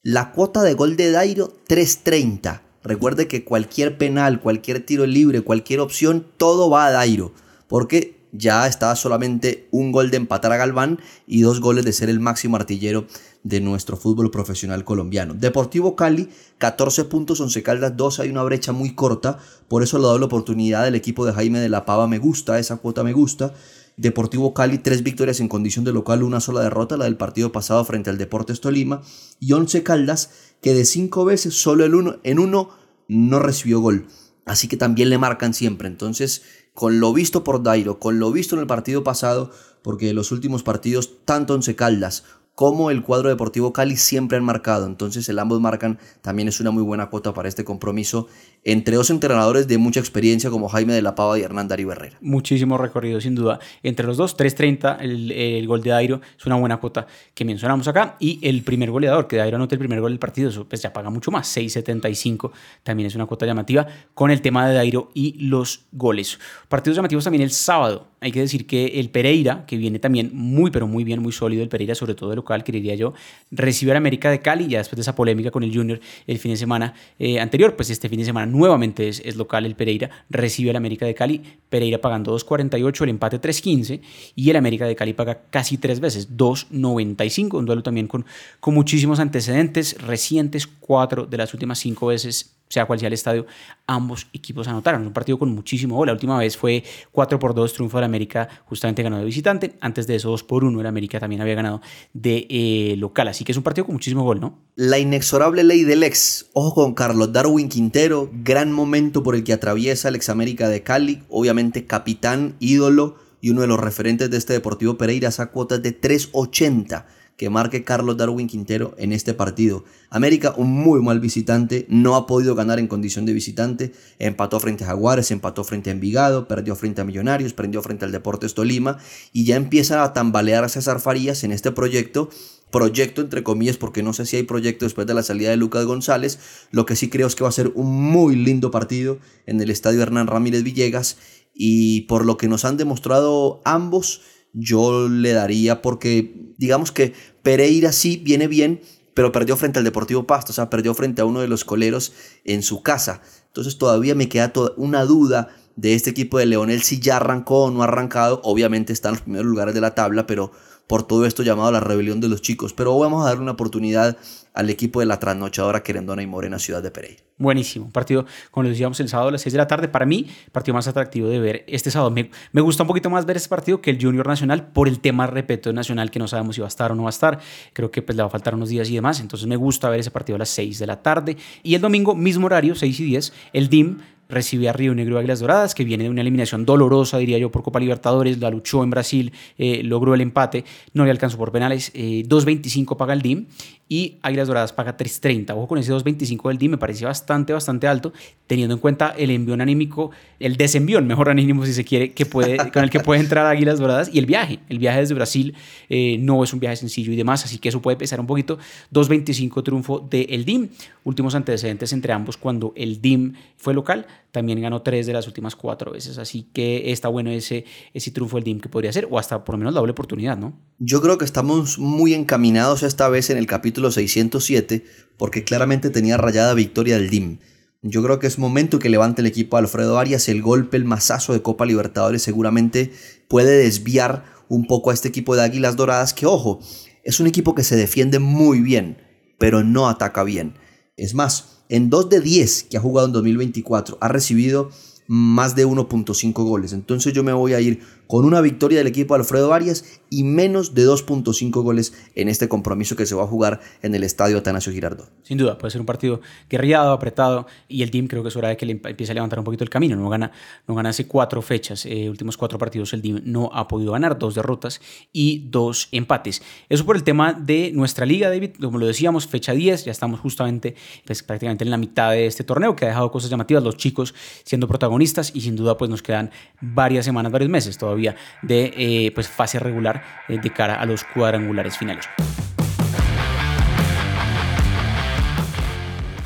La 0.02 0.32
cuota 0.32 0.64
de 0.64 0.74
gol 0.74 0.96
de 0.96 1.12
Dairo 1.12 1.54
3.30. 1.68 2.62
Recuerde 2.84 3.28
que 3.28 3.44
cualquier 3.44 3.98
penal, 3.98 4.40
cualquier 4.40 4.86
tiro 4.86 5.06
libre, 5.06 5.42
cualquier 5.42 5.82
opción, 5.82 6.26
todo 6.38 6.70
va 6.70 6.86
a 6.86 6.92
Dairo. 6.92 7.34
Porque 7.68 8.21
ya 8.32 8.68
está 8.68 8.96
solamente 8.96 9.68
un 9.72 9.92
gol 9.92 10.12
de 10.12 10.18
empatar 10.18 10.52
a 10.52 10.58
Galván 10.58 11.00
y 11.28 11.42
dos 11.42 11.60
goles 11.60 11.86
de 11.86 11.94
ser 11.94 12.10
el 12.10 12.20
máximo 12.20 12.56
artillero 12.56 13.08
de 13.44 13.60
nuestro 13.60 13.98
fútbol 13.98 14.32
profesional 14.32 14.84
colombiano. 14.84 15.34
Deportivo 15.34 15.96
Cali, 15.96 16.30
14 16.58 17.06
puntos, 17.06 17.40
11 17.40 17.64
Caldas 17.64 17.98
12, 17.98 18.24
hay 18.24 18.30
una 18.30 18.44
brecha 18.44 18.72
muy 18.72 18.94
corta, 18.94 19.40
por 19.68 19.84
eso 19.84 19.98
le 19.98 20.06
doy 20.06 20.20
la 20.20 20.26
oportunidad 20.26 20.84
del 20.84 20.96
equipo 20.96 21.26
de 21.26 21.34
Jaime 21.34 21.60
de 21.60 21.70
la 21.70 21.86
Pava, 21.86 22.08
me 22.08 22.20
gusta, 22.20 22.60
esa 22.60 22.78
cuota 22.78 23.04
me 23.04 23.14
gusta. 23.14 23.54
Deportivo 23.98 24.54
Cali, 24.54 24.78
tres 24.78 25.04
victorias 25.04 25.40
en 25.40 25.48
condición 25.48 25.86
de 25.86 25.92
local, 25.92 26.24
una 26.24 26.40
sola 26.40 26.62
derrota, 26.62 26.98
la 26.98 27.06
del 27.06 27.18
partido 27.18 27.52
pasado 27.52 27.84
frente 27.84 28.10
al 28.10 28.18
Deportes 28.18 28.62
Tolima, 28.62 29.02
y 29.40 29.54
11 29.54 29.84
Caldas, 29.84 30.30
que 30.62 30.74
de 30.74 30.86
cinco 30.86 31.26
veces 31.26 31.56
solo 31.56 31.86
el 31.86 31.96
uno, 31.96 32.18
en 32.24 32.40
uno 32.40 32.70
no 33.08 33.40
recibió 33.40 33.80
gol. 33.80 34.08
Así 34.52 34.68
que 34.68 34.76
también 34.76 35.10
le 35.10 35.18
marcan 35.18 35.54
siempre. 35.54 35.88
Entonces, 35.88 36.42
con 36.74 37.00
lo 37.00 37.14
visto 37.14 37.46
por 37.46 37.64
Dairo, 37.64 38.00
con 38.00 38.20
lo 38.20 38.34
visto 38.34 38.54
en 38.56 38.60
el 38.60 38.68
partido 38.68 39.02
pasado, 39.02 39.50
porque 39.82 40.14
los 40.14 40.34
últimos 40.34 40.62
partidos, 40.62 41.24
tanto 41.24 41.54
Once 41.54 41.74
Caldas 41.78 42.26
como 42.56 42.92
el 42.92 43.02
cuadro 43.02 43.30
Deportivo 43.30 43.74
Cali 43.74 43.96
siempre 43.96 44.38
han 44.38 44.44
marcado. 44.44 44.86
Entonces 44.86 45.28
el 45.30 45.40
ambos 45.40 45.60
marcan 45.62 46.00
también 46.22 46.48
es 46.48 46.60
una 46.60 46.72
muy 46.72 46.84
buena 46.84 47.10
cuota 47.10 47.34
para 47.34 47.50
este 47.50 47.64
compromiso 47.64 48.28
entre 48.64 48.96
dos 48.96 49.10
entrenadores 49.10 49.68
de 49.68 49.78
mucha 49.78 50.00
experiencia 50.00 50.50
como 50.50 50.70
Jaime 50.70 50.94
de 50.94 51.02
la 51.02 51.16
Pava 51.16 51.40
y 51.40 51.42
Hernán 51.42 51.68
Darío 51.68 51.92
Herrera. 51.92 52.18
Muchísimo 52.22 52.78
recorrido 52.78 53.20
sin 53.20 53.34
duda. 53.34 53.60
Entre 53.82 54.06
los 54.06 54.18
dos, 54.18 54.38
3.30 54.38 54.98
el, 55.00 55.32
el, 55.32 55.68
gol 55.68 55.82
de 55.82 55.90
Dairo 55.90 56.22
es 56.38 56.46
una 56.46 56.56
buena 56.56 56.78
cuota 56.78 57.08
que 57.34 57.44
mencionamos 57.44 57.88
acá. 57.88 58.18
Y 58.20 58.40
el 58.48 58.62
primer 58.64 58.92
goleador, 58.92 59.28
que 59.28 59.38
Dairo 59.38 59.56
anote 59.56 59.76
el 59.76 59.80
primer 59.80 60.00
gol 60.00 60.12
del 60.12 60.20
partido, 60.20 60.50
eso 60.50 60.68
pues 60.68 60.82
ya 60.82 60.94
paga 60.94 61.10
mucho 61.10 61.32
más, 61.32 61.56
6.75 61.58 62.52
también 62.84 63.08
es 63.08 63.16
una 63.16 63.26
cuota 63.26 63.46
llamativa 63.46 63.88
con 64.14 64.30
el 64.30 64.42
tema 64.42 64.68
de 64.68 64.76
Dairo 64.76 65.10
y 65.14 65.40
los 65.40 65.86
goles. 65.92 66.40
Partidos 66.70 66.98
llamativos 66.98 67.24
también 67.24 67.44
el 67.44 67.52
sábado. 67.52 68.08
Hay 68.20 68.32
que 68.32 68.42
decir 68.42 68.68
que 68.68 69.00
el 69.00 69.10
Pereira, 69.10 69.66
que 69.66 69.78
viene 69.78 69.98
también 69.98 70.30
muy 70.34 70.70
pero 70.70 70.86
muy 70.86 71.04
bien, 71.04 71.22
muy 71.22 71.32
sólido 71.32 71.64
el 71.64 71.70
Pereira, 71.70 71.96
sobre 71.96 72.14
todo 72.14 72.30
de 72.30 72.36
local, 72.36 72.51
que 72.64 72.72
diría 72.72 72.96
yo, 72.96 73.14
recibe 73.52 73.92
al 73.92 73.98
América 73.98 74.30
de 74.30 74.42
Cali, 74.42 74.68
ya 74.68 74.80
después 74.80 74.98
de 74.98 75.02
esa 75.02 75.16
polémica 75.16 75.52
con 75.52 75.64
el 75.64 75.74
Junior 75.74 76.00
el 76.28 76.40
fin 76.40 76.52
de 76.52 76.58
semana 76.58 76.94
eh, 77.20 77.40
anterior, 77.40 77.76
pues 77.76 77.90
este 77.90 78.10
fin 78.10 78.20
de 78.20 78.26
semana 78.26 78.46
nuevamente 78.46 79.08
es, 79.08 79.22
es 79.26 79.36
local 79.36 79.66
el 79.66 79.76
Pereira, 79.76 80.10
recibe 80.30 80.70
al 80.70 80.76
América 80.76 81.06
de 81.06 81.16
Cali, 81.16 81.42
Pereira 81.70 82.00
pagando 82.00 82.38
2.48, 82.38 83.04
el 83.04 83.10
empate 83.10 83.42
3.15 83.42 84.02
y 84.36 84.50
el 84.50 84.56
América 84.56 84.86
de 84.86 84.96
Cali 84.96 85.14
paga 85.14 85.42
casi 85.50 85.78
tres 85.78 86.00
veces, 86.00 86.38
2.95, 86.38 87.58
un 87.58 87.66
duelo 87.66 87.84
también 87.84 88.08
con, 88.08 88.26
con 88.60 88.74
muchísimos 88.74 89.20
antecedentes 89.20 90.02
recientes, 90.02 90.68
cuatro 90.68 91.26
de 91.26 91.38
las 91.38 91.54
últimas 91.54 91.80
cinco 91.80 92.08
veces 92.08 92.56
sea 92.72 92.86
cual 92.86 93.00
sea 93.00 93.08
el 93.08 93.14
estadio, 93.14 93.46
ambos 93.86 94.28
equipos 94.32 94.68
anotaron. 94.68 95.06
Un 95.06 95.14
partido 95.14 95.38
con 95.38 95.54
muchísimo 95.54 95.96
gol. 95.98 96.08
La 96.08 96.14
última 96.14 96.38
vez 96.38 96.56
fue 96.56 96.84
4 97.12 97.38
por 97.38 97.54
2 97.54 97.74
triunfo 97.74 97.98
del 97.98 98.06
América, 98.06 98.48
justamente 98.66 99.04
ganó 99.04 99.18
de 99.18 99.26
visitante. 99.26 99.74
Antes 99.82 100.08
de 100.08 100.16
eso, 100.16 100.30
2 100.30 100.44
por 100.44 100.64
1 100.64 100.80
el 100.80 100.88
América 100.88 101.20
también 101.20 101.42
había 101.42 101.56
ganado 101.56 101.82
de 102.14 102.48
eh, 102.50 102.96
local. 102.98 103.28
Así 103.28 103.44
que 103.44 103.52
es 103.52 103.58
un 103.58 103.64
partido 103.64 103.86
con 103.86 103.96
muchísimo 103.96 104.24
gol, 104.24 104.40
¿no? 104.40 104.58
La 104.76 105.00
inexorable 105.00 105.64
ley 105.64 105.84
del 105.84 106.04
ex. 106.04 106.50
Ojo 106.54 106.74
con 106.74 106.94
Carlos 106.94 107.34
Darwin 107.34 107.68
Quintero. 107.68 108.30
Gran 108.32 108.72
momento 108.72 109.22
por 109.22 109.36
el 109.36 109.44
que 109.44 109.54
atraviesa 109.54 110.08
el 110.08 110.16
ex 110.16 110.30
América 110.30 110.70
de 110.70 110.82
Cali. 110.82 111.24
Obviamente 111.30 111.86
capitán, 111.86 112.56
ídolo 112.60 113.18
y 113.42 113.50
uno 113.50 113.62
de 113.62 113.68
los 113.68 113.80
referentes 113.80 114.30
de 114.30 114.38
este 114.38 114.54
Deportivo 114.54 114.98
Pereira. 114.98 115.28
Esa 115.28 115.48
cuotas 115.48 115.84
de 115.84 115.92
380 115.92 117.06
que 117.42 117.50
marque 117.50 117.84
Carlos 117.84 118.18
Darwin 118.18 118.46
Quintero 118.46 118.94
en 119.00 119.12
este 119.12 119.34
partido. 119.34 119.84
América, 120.12 120.54
un 120.58 120.70
muy 120.70 121.02
mal 121.02 121.20
visitante, 121.20 121.88
no 121.90 122.16
ha 122.16 122.28
podido 122.28 122.54
ganar 122.54 122.78
en 122.78 122.86
condición 122.86 123.26
de 123.26 123.34
visitante, 123.34 123.94
empató 124.20 124.60
frente 124.60 124.84
a 124.84 124.88
Jaguares, 124.90 125.32
empató 125.32 125.64
frente 125.64 125.90
a 125.90 125.94
Envigado, 125.94 126.48
perdió 126.48 126.76
frente 126.76 127.02
a 127.02 127.04
Millonarios, 127.04 127.54
perdió 127.54 127.82
frente 127.82 128.06
al 128.06 128.12
Deportes 128.12 128.54
Tolima 128.54 129.00
y 129.34 129.46
ya 129.46 129.56
empieza 129.56 130.04
a 130.04 130.14
tambalear 130.14 130.64
a 130.64 130.70
César 130.70 131.00
Farías 131.00 131.44
en 131.44 131.52
este 131.52 131.72
proyecto. 131.72 132.30
Proyecto 132.70 133.22
entre 133.22 133.42
comillas 133.42 133.78
porque 133.78 134.04
no 134.04 134.14
sé 134.14 134.28
si 134.28 134.38
hay 134.38 134.44
proyecto 134.44 134.86
después 134.86 135.08
de 135.08 135.16
la 135.16 135.24
salida 135.24 135.50
de 135.50 135.58
Lucas 135.58 135.86
González. 135.86 136.38
Lo 136.70 136.86
que 136.86 136.96
sí 136.96 137.10
creo 137.10 137.26
es 137.26 137.34
que 137.34 137.44
va 137.44 137.50
a 137.50 137.54
ser 137.54 137.72
un 137.74 137.92
muy 137.92 138.36
lindo 138.36 138.70
partido 138.70 139.18
en 139.48 139.60
el 139.60 139.72
estadio 139.72 140.04
Hernán 140.04 140.28
Ramírez 140.28 140.62
Villegas 140.62 141.18
y 141.56 142.02
por 142.02 142.24
lo 142.24 142.38
que 142.38 142.48
nos 142.48 142.66
han 142.66 142.78
demostrado 142.78 143.62
ambos 143.66 144.22
yo 144.54 145.08
le 145.08 145.34
daría 145.34 145.82
porque 145.82 146.54
digamos 146.58 146.92
que 146.92 147.14
Pereira 147.44 147.92
sí 147.92 148.18
viene 148.18 148.48
bien, 148.48 148.82
pero 149.14 149.32
perdió 149.32 149.58
frente 149.58 149.80
al 149.80 149.86
Deportivo 149.86 150.26
Pasto, 150.26 150.52
o 150.52 150.56
sea, 150.56 150.70
perdió 150.70 150.94
frente 150.94 151.22
a 151.22 151.26
uno 151.26 151.42
de 151.42 151.48
los 151.48 151.66
coleros 151.66 152.14
en 152.46 152.64
su 152.64 152.82
casa. 152.82 153.22
Entonces 153.48 153.78
todavía 153.78 154.16
me 154.16 154.30
queda 154.30 154.54
una 154.78 155.04
duda 155.04 155.50
de 155.76 155.96
este 155.96 156.10
equipo 156.10 156.38
de 156.38 156.46
Leonel 156.46 156.82
si 156.84 157.00
ya 157.00 157.18
arrancó 157.18 157.66
o 157.66 157.72
no 157.72 157.82
ha 157.82 157.86
arrancado. 157.86 158.42
Obviamente 158.44 158.94
está 158.94 159.10
en 159.10 159.16
los 159.16 159.22
primeros 159.24 159.48
lugares 159.48 159.74
de 159.74 159.82
la 159.82 159.96
tabla, 159.96 160.28
pero 160.28 160.52
por 160.92 161.04
todo 161.04 161.26
esto 161.26 161.42
llamado 161.42 161.72
la 161.72 161.80
rebelión 161.80 162.20
de 162.20 162.28
los 162.28 162.42
chicos. 162.42 162.74
Pero 162.74 163.00
vamos 163.00 163.24
a 163.24 163.30
darle 163.30 163.44
una 163.44 163.54
oportunidad 163.54 164.18
al 164.54 164.70
equipo 164.70 165.00
de 165.00 165.06
la 165.06 165.20
trasnochadora 165.20 165.84
Querendona 165.84 166.22
y 166.22 166.28
Morena 166.28 166.60
Ciudad 166.60 166.84
de 166.84 166.92
Pereira. 166.92 167.22
Buenísimo. 167.38 167.90
Partido, 167.92 168.26
como 168.52 168.64
lo 168.66 168.70
decíamos, 168.70 169.00
el 169.00 169.08
sábado 169.08 169.30
a 169.30 169.32
las 169.32 169.42
6 169.42 169.54
de 169.54 169.58
la 169.58 169.68
tarde. 169.68 169.88
Para 169.88 170.06
mí, 170.06 170.28
partido 170.52 170.76
más 170.76 170.90
atractivo 170.90 171.30
de 171.30 171.40
ver 171.40 171.64
este 171.68 171.92
sábado. 171.92 172.12
Me, 172.12 172.30
me, 172.52 172.60
gusta 172.60 172.84
un 172.84 172.88
poquito 172.88 173.10
más 173.10 173.26
ver 173.26 173.38
este 173.38 173.48
partido 173.48 173.80
que 173.80 173.90
el 173.90 174.04
Junior 174.04 174.28
Nacional 174.28 174.68
por 174.68 174.90
el 174.90 175.00
tema, 175.00 175.28
repito, 175.28 175.72
nacional 175.72 176.12
que 176.12 176.20
no 176.20 176.28
sabemos 176.28 176.56
si 176.56 176.62
va 176.62 176.68
a 176.68 176.76
estar 176.76 176.92
o 176.92 176.96
no 176.96 177.04
va 177.04 177.10
a 177.10 177.12
estar. 177.12 177.40
Creo 177.72 177.90
que 177.90 178.02
pues, 178.02 178.18
le 178.18 178.24
va 178.24 178.28
a 178.28 178.30
faltar 178.30 178.54
unos 178.54 178.68
días 178.68 178.90
y 178.90 178.96
demás. 178.96 179.22
Entonces 179.22 179.48
me 179.48 179.56
gusta 179.56 179.90
ver 179.90 180.02
ese 180.02 180.12
partido 180.12 180.36
a 180.36 180.40
las 180.40 180.50
6 180.50 180.78
de 180.78 180.88
la 180.88 181.02
tarde. 181.02 181.38
Y 181.64 181.74
el 181.74 181.80
domingo, 181.80 182.16
mismo 182.16 182.48
horario, 182.48 182.76
6 182.76 183.00
y 183.00 183.06
10, 183.06 183.34
el 183.54 183.70
DIM 183.70 184.00
recibe 184.32 184.70
a 184.70 184.74
Río 184.74 184.96
Negro 184.96 185.18
Águilas 185.20 185.40
Doradas, 185.40 185.76
que 185.76 185.84
viene 185.84 186.06
de 186.06 186.10
una 186.10 186.22
eliminación 186.22 186.66
dolorosa, 186.66 187.18
diría 187.18 187.38
yo, 187.38 187.52
por 187.52 187.64
Copa 187.64 187.80
Libertadores, 187.80 188.40
la 188.40 188.50
luchó 188.50 188.84
en 188.84 188.90
Brasil, 188.90 189.34
eh, 189.58 189.84
logró 189.84 190.14
el 190.14 190.22
empate, 190.22 190.66
no 190.94 191.06
le 191.06 191.12
alcanzó 191.12 191.38
por 191.38 191.52
penales, 191.52 191.92
eh, 191.94 192.24
2.25 192.28 192.98
paga 192.98 193.14
el 193.14 193.22
DIM 193.22 193.46
y 193.92 194.20
Águilas 194.22 194.48
Doradas 194.48 194.72
paga 194.72 194.96
3.30. 194.96 195.52
Ojo 195.52 195.68
con 195.68 195.78
ese 195.78 195.92
2.25 195.92 196.48
del 196.48 196.58
DIM, 196.58 196.72
me 196.72 196.78
parecía 196.78 197.08
bastante, 197.08 197.52
bastante 197.52 197.88
alto, 197.88 198.14
teniendo 198.48 198.74
en 198.74 198.80
cuenta 198.80 199.14
el 199.18 199.32
envión 199.32 199.60
anímico, 199.60 200.12
el 200.40 200.56
desenvión, 200.56 201.06
mejor 201.08 201.28
anímico 201.28 201.66
si 201.66 201.74
se 201.74 201.84
quiere, 201.84 202.14
que 202.14 202.26
puede, 202.26 202.56
con 202.72 202.86
el 202.86 202.90
que 202.90 203.02
puede 203.02 203.20
entrar 203.20 203.46
Águilas 203.46 203.80
Doradas 203.80 204.10
y 204.14 204.20
el 204.20 204.26
viaje. 204.26 204.60
El 204.70 204.80
viaje 204.80 205.02
desde 205.02 205.14
Brasil 205.14 205.56
eh, 205.90 206.18
no 206.22 206.42
es 206.42 206.54
un 206.54 206.62
viaje 206.62 206.78
sencillo 206.78 207.12
y 207.12 207.18
demás, 207.18 207.44
así 207.44 207.58
que 207.58 207.68
eso 207.68 207.82
puede 207.82 207.98
pesar 207.98 208.22
un 208.22 208.28
poquito. 208.28 208.60
2.25 208.94 209.62
triunfo 209.62 210.00
del 210.00 210.46
DIM. 210.46 210.70
Últimos 211.04 211.36
antecedentes 211.36 211.92
entre 211.92 212.14
ambos 212.14 212.38
cuando 212.38 212.72
el 212.78 213.02
DIM 213.02 213.34
fue 213.58 213.74
local, 213.74 214.08
también 214.32 214.62
ganó 214.62 214.82
tres 214.82 215.06
de 215.06 215.14
las 215.14 215.28
últimas 215.28 215.56
cuatro 215.56 215.92
veces, 215.92 216.18
así 216.18 216.50
que 216.54 216.92
está 216.92 217.08
bueno 217.08 217.30
ese, 217.32 217.66
ese 217.94 218.12
triunfo 218.12 218.38
del 218.38 218.46
DIM 218.46 218.60
que 218.60 218.70
podría 218.70 218.92
ser, 218.94 219.08
o 219.12 219.20
hasta 219.20 219.44
por 219.44 219.56
lo 219.56 219.60
menos 219.60 219.74
la 219.74 219.80
doble 219.80 219.92
oportunidad, 219.92 220.38
¿no? 220.38 220.54
Yo 220.80 221.02
creo 221.02 221.18
que 221.18 221.26
estamos 221.26 221.78
muy 221.80 222.14
encaminados 222.14 222.84
esta 222.84 223.10
vez 223.10 223.30
en 223.30 223.38
el 223.38 223.46
capítulo 223.46 223.92
607, 223.92 224.86
porque 225.18 225.44
claramente 225.44 225.90
tenía 225.90 226.18
rayada 226.18 226.54
victoria 226.54 226.98
del 226.98 227.10
DIM. 227.10 227.40
Yo 227.84 228.04
creo 228.04 228.20
que 228.20 228.28
es 228.28 228.38
momento 228.38 228.78
que 228.78 228.90
levante 228.90 229.22
el 229.22 229.28
equipo 229.28 229.58
Alfredo 229.58 229.98
Arias. 229.98 230.30
El 230.30 230.44
golpe, 230.44 230.78
el 230.78 230.86
mazazo 230.86 231.34
de 231.34 231.42
Copa 231.42 231.66
Libertadores 231.66 232.22
seguramente 232.22 232.92
puede 233.28 233.58
desviar 233.58 234.24
un 234.50 234.68
poco 234.68 234.92
a 234.92 234.94
este 234.94 235.08
equipo 235.08 235.36
de 235.36 235.42
Águilas 235.42 235.78
Doradas, 235.78 236.14
que 236.14 236.28
ojo, 236.28 236.60
es 237.04 237.20
un 237.20 237.26
equipo 237.26 237.56
que 237.56 237.64
se 237.64 237.76
defiende 237.76 238.20
muy 238.20 238.60
bien, 238.60 238.98
pero 239.40 239.64
no 239.64 239.90
ataca 239.90 240.24
bien. 240.24 240.54
Es 240.98 241.14
más, 241.14 241.64
en 241.70 241.90
2 241.90 242.10
de 242.10 242.22
10 242.22 242.64
que 242.64 242.78
ha 242.78 242.82
jugado 242.82 243.08
en 243.08 243.14
2024 243.14 243.98
ha 244.02 244.08
recibido 244.08 244.70
más 245.08 245.56
de 245.56 245.66
1.5 245.66 246.34
goles. 246.44 246.74
Entonces 246.74 247.14
yo 247.14 247.24
me 247.24 247.34
voy 247.34 247.54
a 247.54 247.62
ir 247.62 247.82
con 248.12 248.26
una 248.26 248.42
victoria 248.42 248.80
del 248.80 248.88
equipo 248.88 249.16
Alfredo 249.16 249.54
Arias 249.54 250.02
y 250.10 250.26
menos 250.26 250.74
de 250.74 250.86
2.5 250.86 251.64
goles 251.64 251.94
en 252.14 252.28
este 252.28 252.50
compromiso 252.50 252.98
que 252.98 253.06
se 253.06 253.16
va 253.16 253.24
a 253.24 253.26
jugar 253.26 253.62
en 253.82 253.96
el 253.96 254.04
estadio 254.04 254.38
Atanasio 254.38 254.74
Girardot. 254.74 255.10
Sin 255.24 255.38
duda, 255.38 255.58
puede 255.58 255.72
ser 255.72 255.80
un 255.80 255.88
partido 255.88 256.20
guerrillado, 256.50 256.92
apretado 256.92 257.48
y 257.70 257.84
el 257.84 257.90
team 257.90 258.08
creo 258.08 258.22
que 258.22 258.28
es 258.28 258.36
hora 258.36 258.50
de 258.50 258.58
que 258.58 258.66
le 258.66 258.74
empiece 258.74 259.14
a 259.14 259.16
levantar 259.16 259.40
un 259.40 259.46
poquito 259.46 259.64
el 259.64 259.70
camino. 259.70 259.96
No 259.96 260.10
gana, 260.10 260.34
no 260.68 260.76
gana 260.76 260.90
hace 260.90 261.08
cuatro 261.08 261.42
fechas, 261.42 261.86
eh, 261.86 262.10
últimos 262.10 262.36
cuatro 262.36 262.60
partidos 262.60 262.92
el 262.92 263.02
team 263.02 263.22
no 263.24 263.50
ha 263.54 263.70
podido 263.70 263.94
ganar, 263.94 264.20
dos 264.20 264.36
derrotas 264.36 264.82
y 265.14 265.48
dos 265.48 265.88
empates. 265.94 266.42
Eso 266.68 266.86
por 266.86 266.98
el 266.98 267.06
tema 267.06 267.32
de 267.32 267.72
nuestra 267.74 268.06
liga, 268.06 268.28
David, 268.28 268.56
como 268.60 268.78
lo 268.78 268.88
decíamos, 268.88 269.26
fecha 269.26 269.54
10, 269.54 269.86
ya 269.86 269.92
estamos 269.94 270.20
justamente 270.20 270.76
pues, 271.06 271.24
prácticamente 271.24 271.64
en 271.64 271.70
la 271.70 271.78
mitad 271.78 272.12
de 272.12 272.26
este 272.26 272.44
torneo 272.44 272.76
que 272.76 272.84
ha 272.84 272.90
dejado 272.90 273.10
cosas 273.10 273.30
llamativas, 273.30 273.64
los 273.64 273.78
chicos 273.78 274.14
siendo 274.44 274.68
protagonistas 274.68 275.32
y 275.34 275.40
sin 275.40 275.56
duda 275.56 275.78
pues 275.78 275.90
nos 275.90 276.04
quedan 276.04 276.30
varias 276.60 277.06
semanas, 277.06 277.32
varios 277.32 277.50
meses 277.50 277.78
todavía 277.78 278.01
de 278.42 278.74
eh, 278.76 279.12
pues, 279.14 279.28
fase 279.28 279.60
regular 279.60 280.04
eh, 280.28 280.40
de 280.42 280.50
cara 280.50 280.76
a 280.76 280.86
los 280.86 281.04
cuadrangulares 281.04 281.78
finales. 281.78 282.08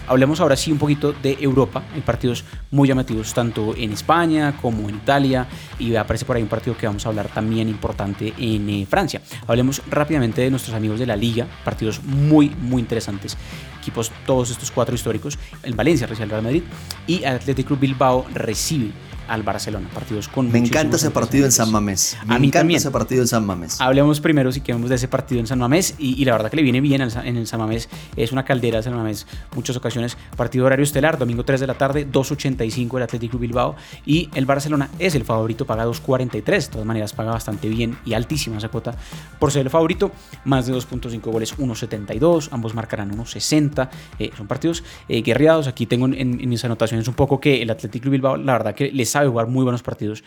Hablemos 0.08 0.40
ahora 0.40 0.56
sí 0.56 0.72
un 0.72 0.78
poquito 0.78 1.14
de 1.14 1.36
Europa. 1.42 1.84
Hay 1.94 2.02
partidos 2.02 2.44
muy 2.70 2.88
llamativos 2.88 3.34
tanto 3.34 3.76
en 3.76 3.92
España 3.92 4.56
como 4.62 4.88
en 4.88 4.96
Italia 4.96 5.48
y 5.80 5.96
aparece 5.96 6.26
por 6.26 6.36
ahí 6.36 6.44
un 6.44 6.50
partido 6.50 6.78
que 6.78 6.86
vamos 6.86 7.06
a 7.06 7.10
hablar 7.10 7.28
también 7.30 7.68
importante 7.68 8.32
en 8.38 8.70
eh, 8.70 8.86
Francia. 8.88 9.22
Hablemos 9.48 9.82
rápidamente 9.90 10.42
de 10.42 10.52
nuestros 10.52 10.76
amigos 10.76 11.00
de 11.00 11.08
la 11.08 11.16
Liga, 11.16 11.48
partidos 11.64 12.04
muy 12.04 12.50
muy 12.50 12.82
interesantes. 12.82 13.36
Equipos 13.80 14.12
todos 14.28 14.52
estos 14.52 14.70
cuatro 14.70 14.94
históricos, 14.94 15.40
el 15.64 15.74
Valencia 15.74 16.06
recibe 16.06 16.26
al 16.26 16.30
Real 16.30 16.44
Madrid 16.44 16.64
y 17.08 17.24
Athletic 17.24 17.66
Club 17.66 17.80
Bilbao 17.80 18.26
recibe 18.34 18.92
al 19.28 19.44
Barcelona. 19.44 19.90
Partidos 19.94 20.28
con 20.28 20.52
Me 20.52 20.60
encanta 20.60 20.98
ese 20.98 21.12
partido 21.12 21.46
en 21.46 21.52
San 21.52 21.72
Mamés. 21.72 22.18
Me 22.26 22.36
a 22.36 22.40
mí 22.40 22.48
encanta 22.48 22.60
también. 22.60 22.78
ese 22.78 22.92
partido 22.92 23.22
en 23.22 23.28
San 23.28 23.46
Mamés. 23.46 23.80
Hablemos 23.82 24.20
primero, 24.20 24.52
si 24.52 24.62
queremos, 24.62 24.90
de 24.90 24.96
ese 24.96 25.08
partido 25.08 25.40
en 25.40 25.48
San 25.48 25.60
Mamés. 25.60 25.96
Y, 25.98 26.24
la 26.26 26.34
verdad 26.34 26.50
que 26.50 26.58
le 26.58 26.64
viene 26.64 26.82
bien 26.82 27.02
en 27.02 27.38
el 27.38 27.48
San 27.48 27.60
Mamés. 27.60 27.90
Es 28.16 28.32
una 28.32 28.46
caldera 28.46 28.82
San 28.82 28.96
Mamés. 28.96 29.28
Muchas 29.56 29.76
ocasiones. 29.76 30.18
Partido 30.36 30.66
horario 30.66 30.84
estelar, 30.84 31.18
domingo 31.18 31.44
3 31.44 31.60
de 31.60 31.68
la 31.68 31.76
tarde, 31.76 32.08
2.85 32.10 32.98
el 32.98 33.04
Atlético 33.04 33.38
Bilbao. 33.38 33.76
Y 34.06 34.30
el 34.34 34.46
Barcelona 34.46 34.90
es 35.00 35.16
el 35.16 35.24
favorito, 35.24 35.66
paga 35.66 35.86
2.43. 35.86 36.44
De 36.44 36.68
todas 36.68 36.86
maneras, 36.86 37.14
paga 37.14 37.32
bastante 37.32 37.70
bien 37.70 37.98
y 38.06 38.14
altísima 38.14 38.58
esa 38.58 38.70
cuota 38.70 38.96
por 39.40 39.52
ser 39.52 39.64
el 39.66 39.70
favorito. 39.70 40.12
Más 40.44 40.68
de 40.68 40.74
2.5 40.74 41.22
goles, 41.22 41.58
1.72. 41.58 42.50
Ambos 42.52 42.74
marcarán 42.74 43.16
1.60. 43.16 43.90
Eh, 44.20 44.32
son 44.36 44.48
partidos 44.48 44.84
eh, 45.08 45.22
guerreados. 45.22 45.68
Aquí 45.68 45.86
tengo 45.86 46.06
en, 46.08 46.38
mis 46.50 46.64
anotaciones 46.66 47.08
un 47.08 47.14
poco 47.14 47.40
que 47.40 47.62
el 47.62 47.70
Atlético 47.70 48.10
Bilbao, 48.10 48.38
la 48.38 48.54
verdad 48.54 48.76
que 48.76 48.92
les 48.92 49.15
sabe 49.16 49.30
jugar 49.30 49.48
muy 49.48 49.64
buenos 49.64 49.82
partidos 49.82 50.26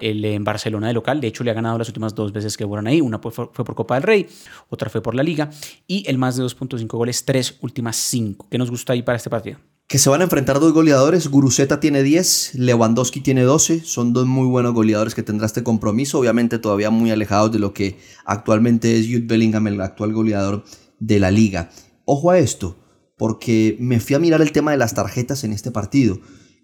el 0.00 0.24
en 0.24 0.42
Barcelona 0.42 0.86
de 0.86 0.94
local. 0.94 1.20
De 1.20 1.26
hecho, 1.26 1.44
le 1.44 1.50
ha 1.50 1.54
ganado 1.54 1.76
las 1.76 1.88
últimas 1.88 2.14
dos 2.14 2.32
veces 2.32 2.56
que 2.56 2.66
fueron 2.66 2.86
ahí. 2.86 3.02
Una 3.02 3.18
fue, 3.18 3.52
por 3.52 3.74
Copa 3.74 3.96
del 3.96 4.04
Rey, 4.04 4.26
otra 4.70 4.88
fue 4.88 5.02
por 5.02 5.14
la 5.14 5.22
Liga. 5.22 5.50
Y 5.86 6.08
el 6.08 6.16
más 6.16 6.36
de 6.36 6.42
2.5 6.42 6.86
goles, 6.86 7.26
tres 7.26 7.58
últimas 7.60 7.96
cinco. 7.96 8.46
¿Qué 8.50 8.56
nos 8.56 8.70
gusta 8.70 8.94
ahí 8.94 9.02
para 9.02 9.16
este 9.16 9.28
partido? 9.28 9.58
Que 9.86 9.98
se 9.98 10.08
van 10.08 10.22
a 10.22 10.24
enfrentar 10.24 10.60
dos 10.60 10.72
goleadores. 10.72 11.28
Guruseta 11.28 11.78
tiene 11.78 12.02
10, 12.02 12.54
Lewandowski 12.54 13.20
tiene 13.20 13.42
12. 13.42 13.80
Son 13.84 14.14
dos 14.14 14.26
muy 14.26 14.46
buenos 14.46 14.72
goleadores 14.72 15.14
que 15.14 15.22
tendrá 15.22 15.44
este 15.44 15.62
compromiso. 15.62 16.18
Obviamente 16.18 16.58
todavía 16.58 16.88
muy 16.88 17.10
alejados 17.10 17.52
de 17.52 17.58
lo 17.58 17.74
que 17.74 17.98
actualmente 18.24 18.98
es 18.98 19.08
Jude 19.08 19.26
Bellingham, 19.26 19.66
el 19.66 19.78
actual 19.82 20.14
goleador 20.14 20.64
de 20.98 21.20
la 21.20 21.30
liga. 21.30 21.68
Ojo 22.06 22.30
a 22.30 22.38
esto, 22.38 22.78
porque 23.18 23.76
me 23.78 24.00
fui 24.00 24.16
a 24.16 24.18
mirar 24.18 24.40
el 24.40 24.52
tema 24.52 24.70
de 24.70 24.78
las 24.78 24.94
tarjetas 24.94 25.44
en 25.44 25.52
este 25.52 25.70
partido. 25.70 26.18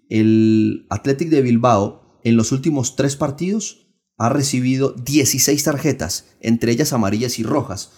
El 0.09 0.87
Athletic 0.89 1.29
de 1.29 1.41
Bilbao 1.41 2.19
en 2.23 2.35
los 2.35 2.51
últimos 2.51 2.95
tres 2.95 3.15
partidos 3.15 3.87
ha 4.17 4.29
recibido 4.29 4.91
16 4.91 5.63
tarjetas, 5.63 6.25
entre 6.41 6.71
ellas 6.71 6.91
amarillas 6.91 7.39
y 7.39 7.43
rojas. 7.43 7.91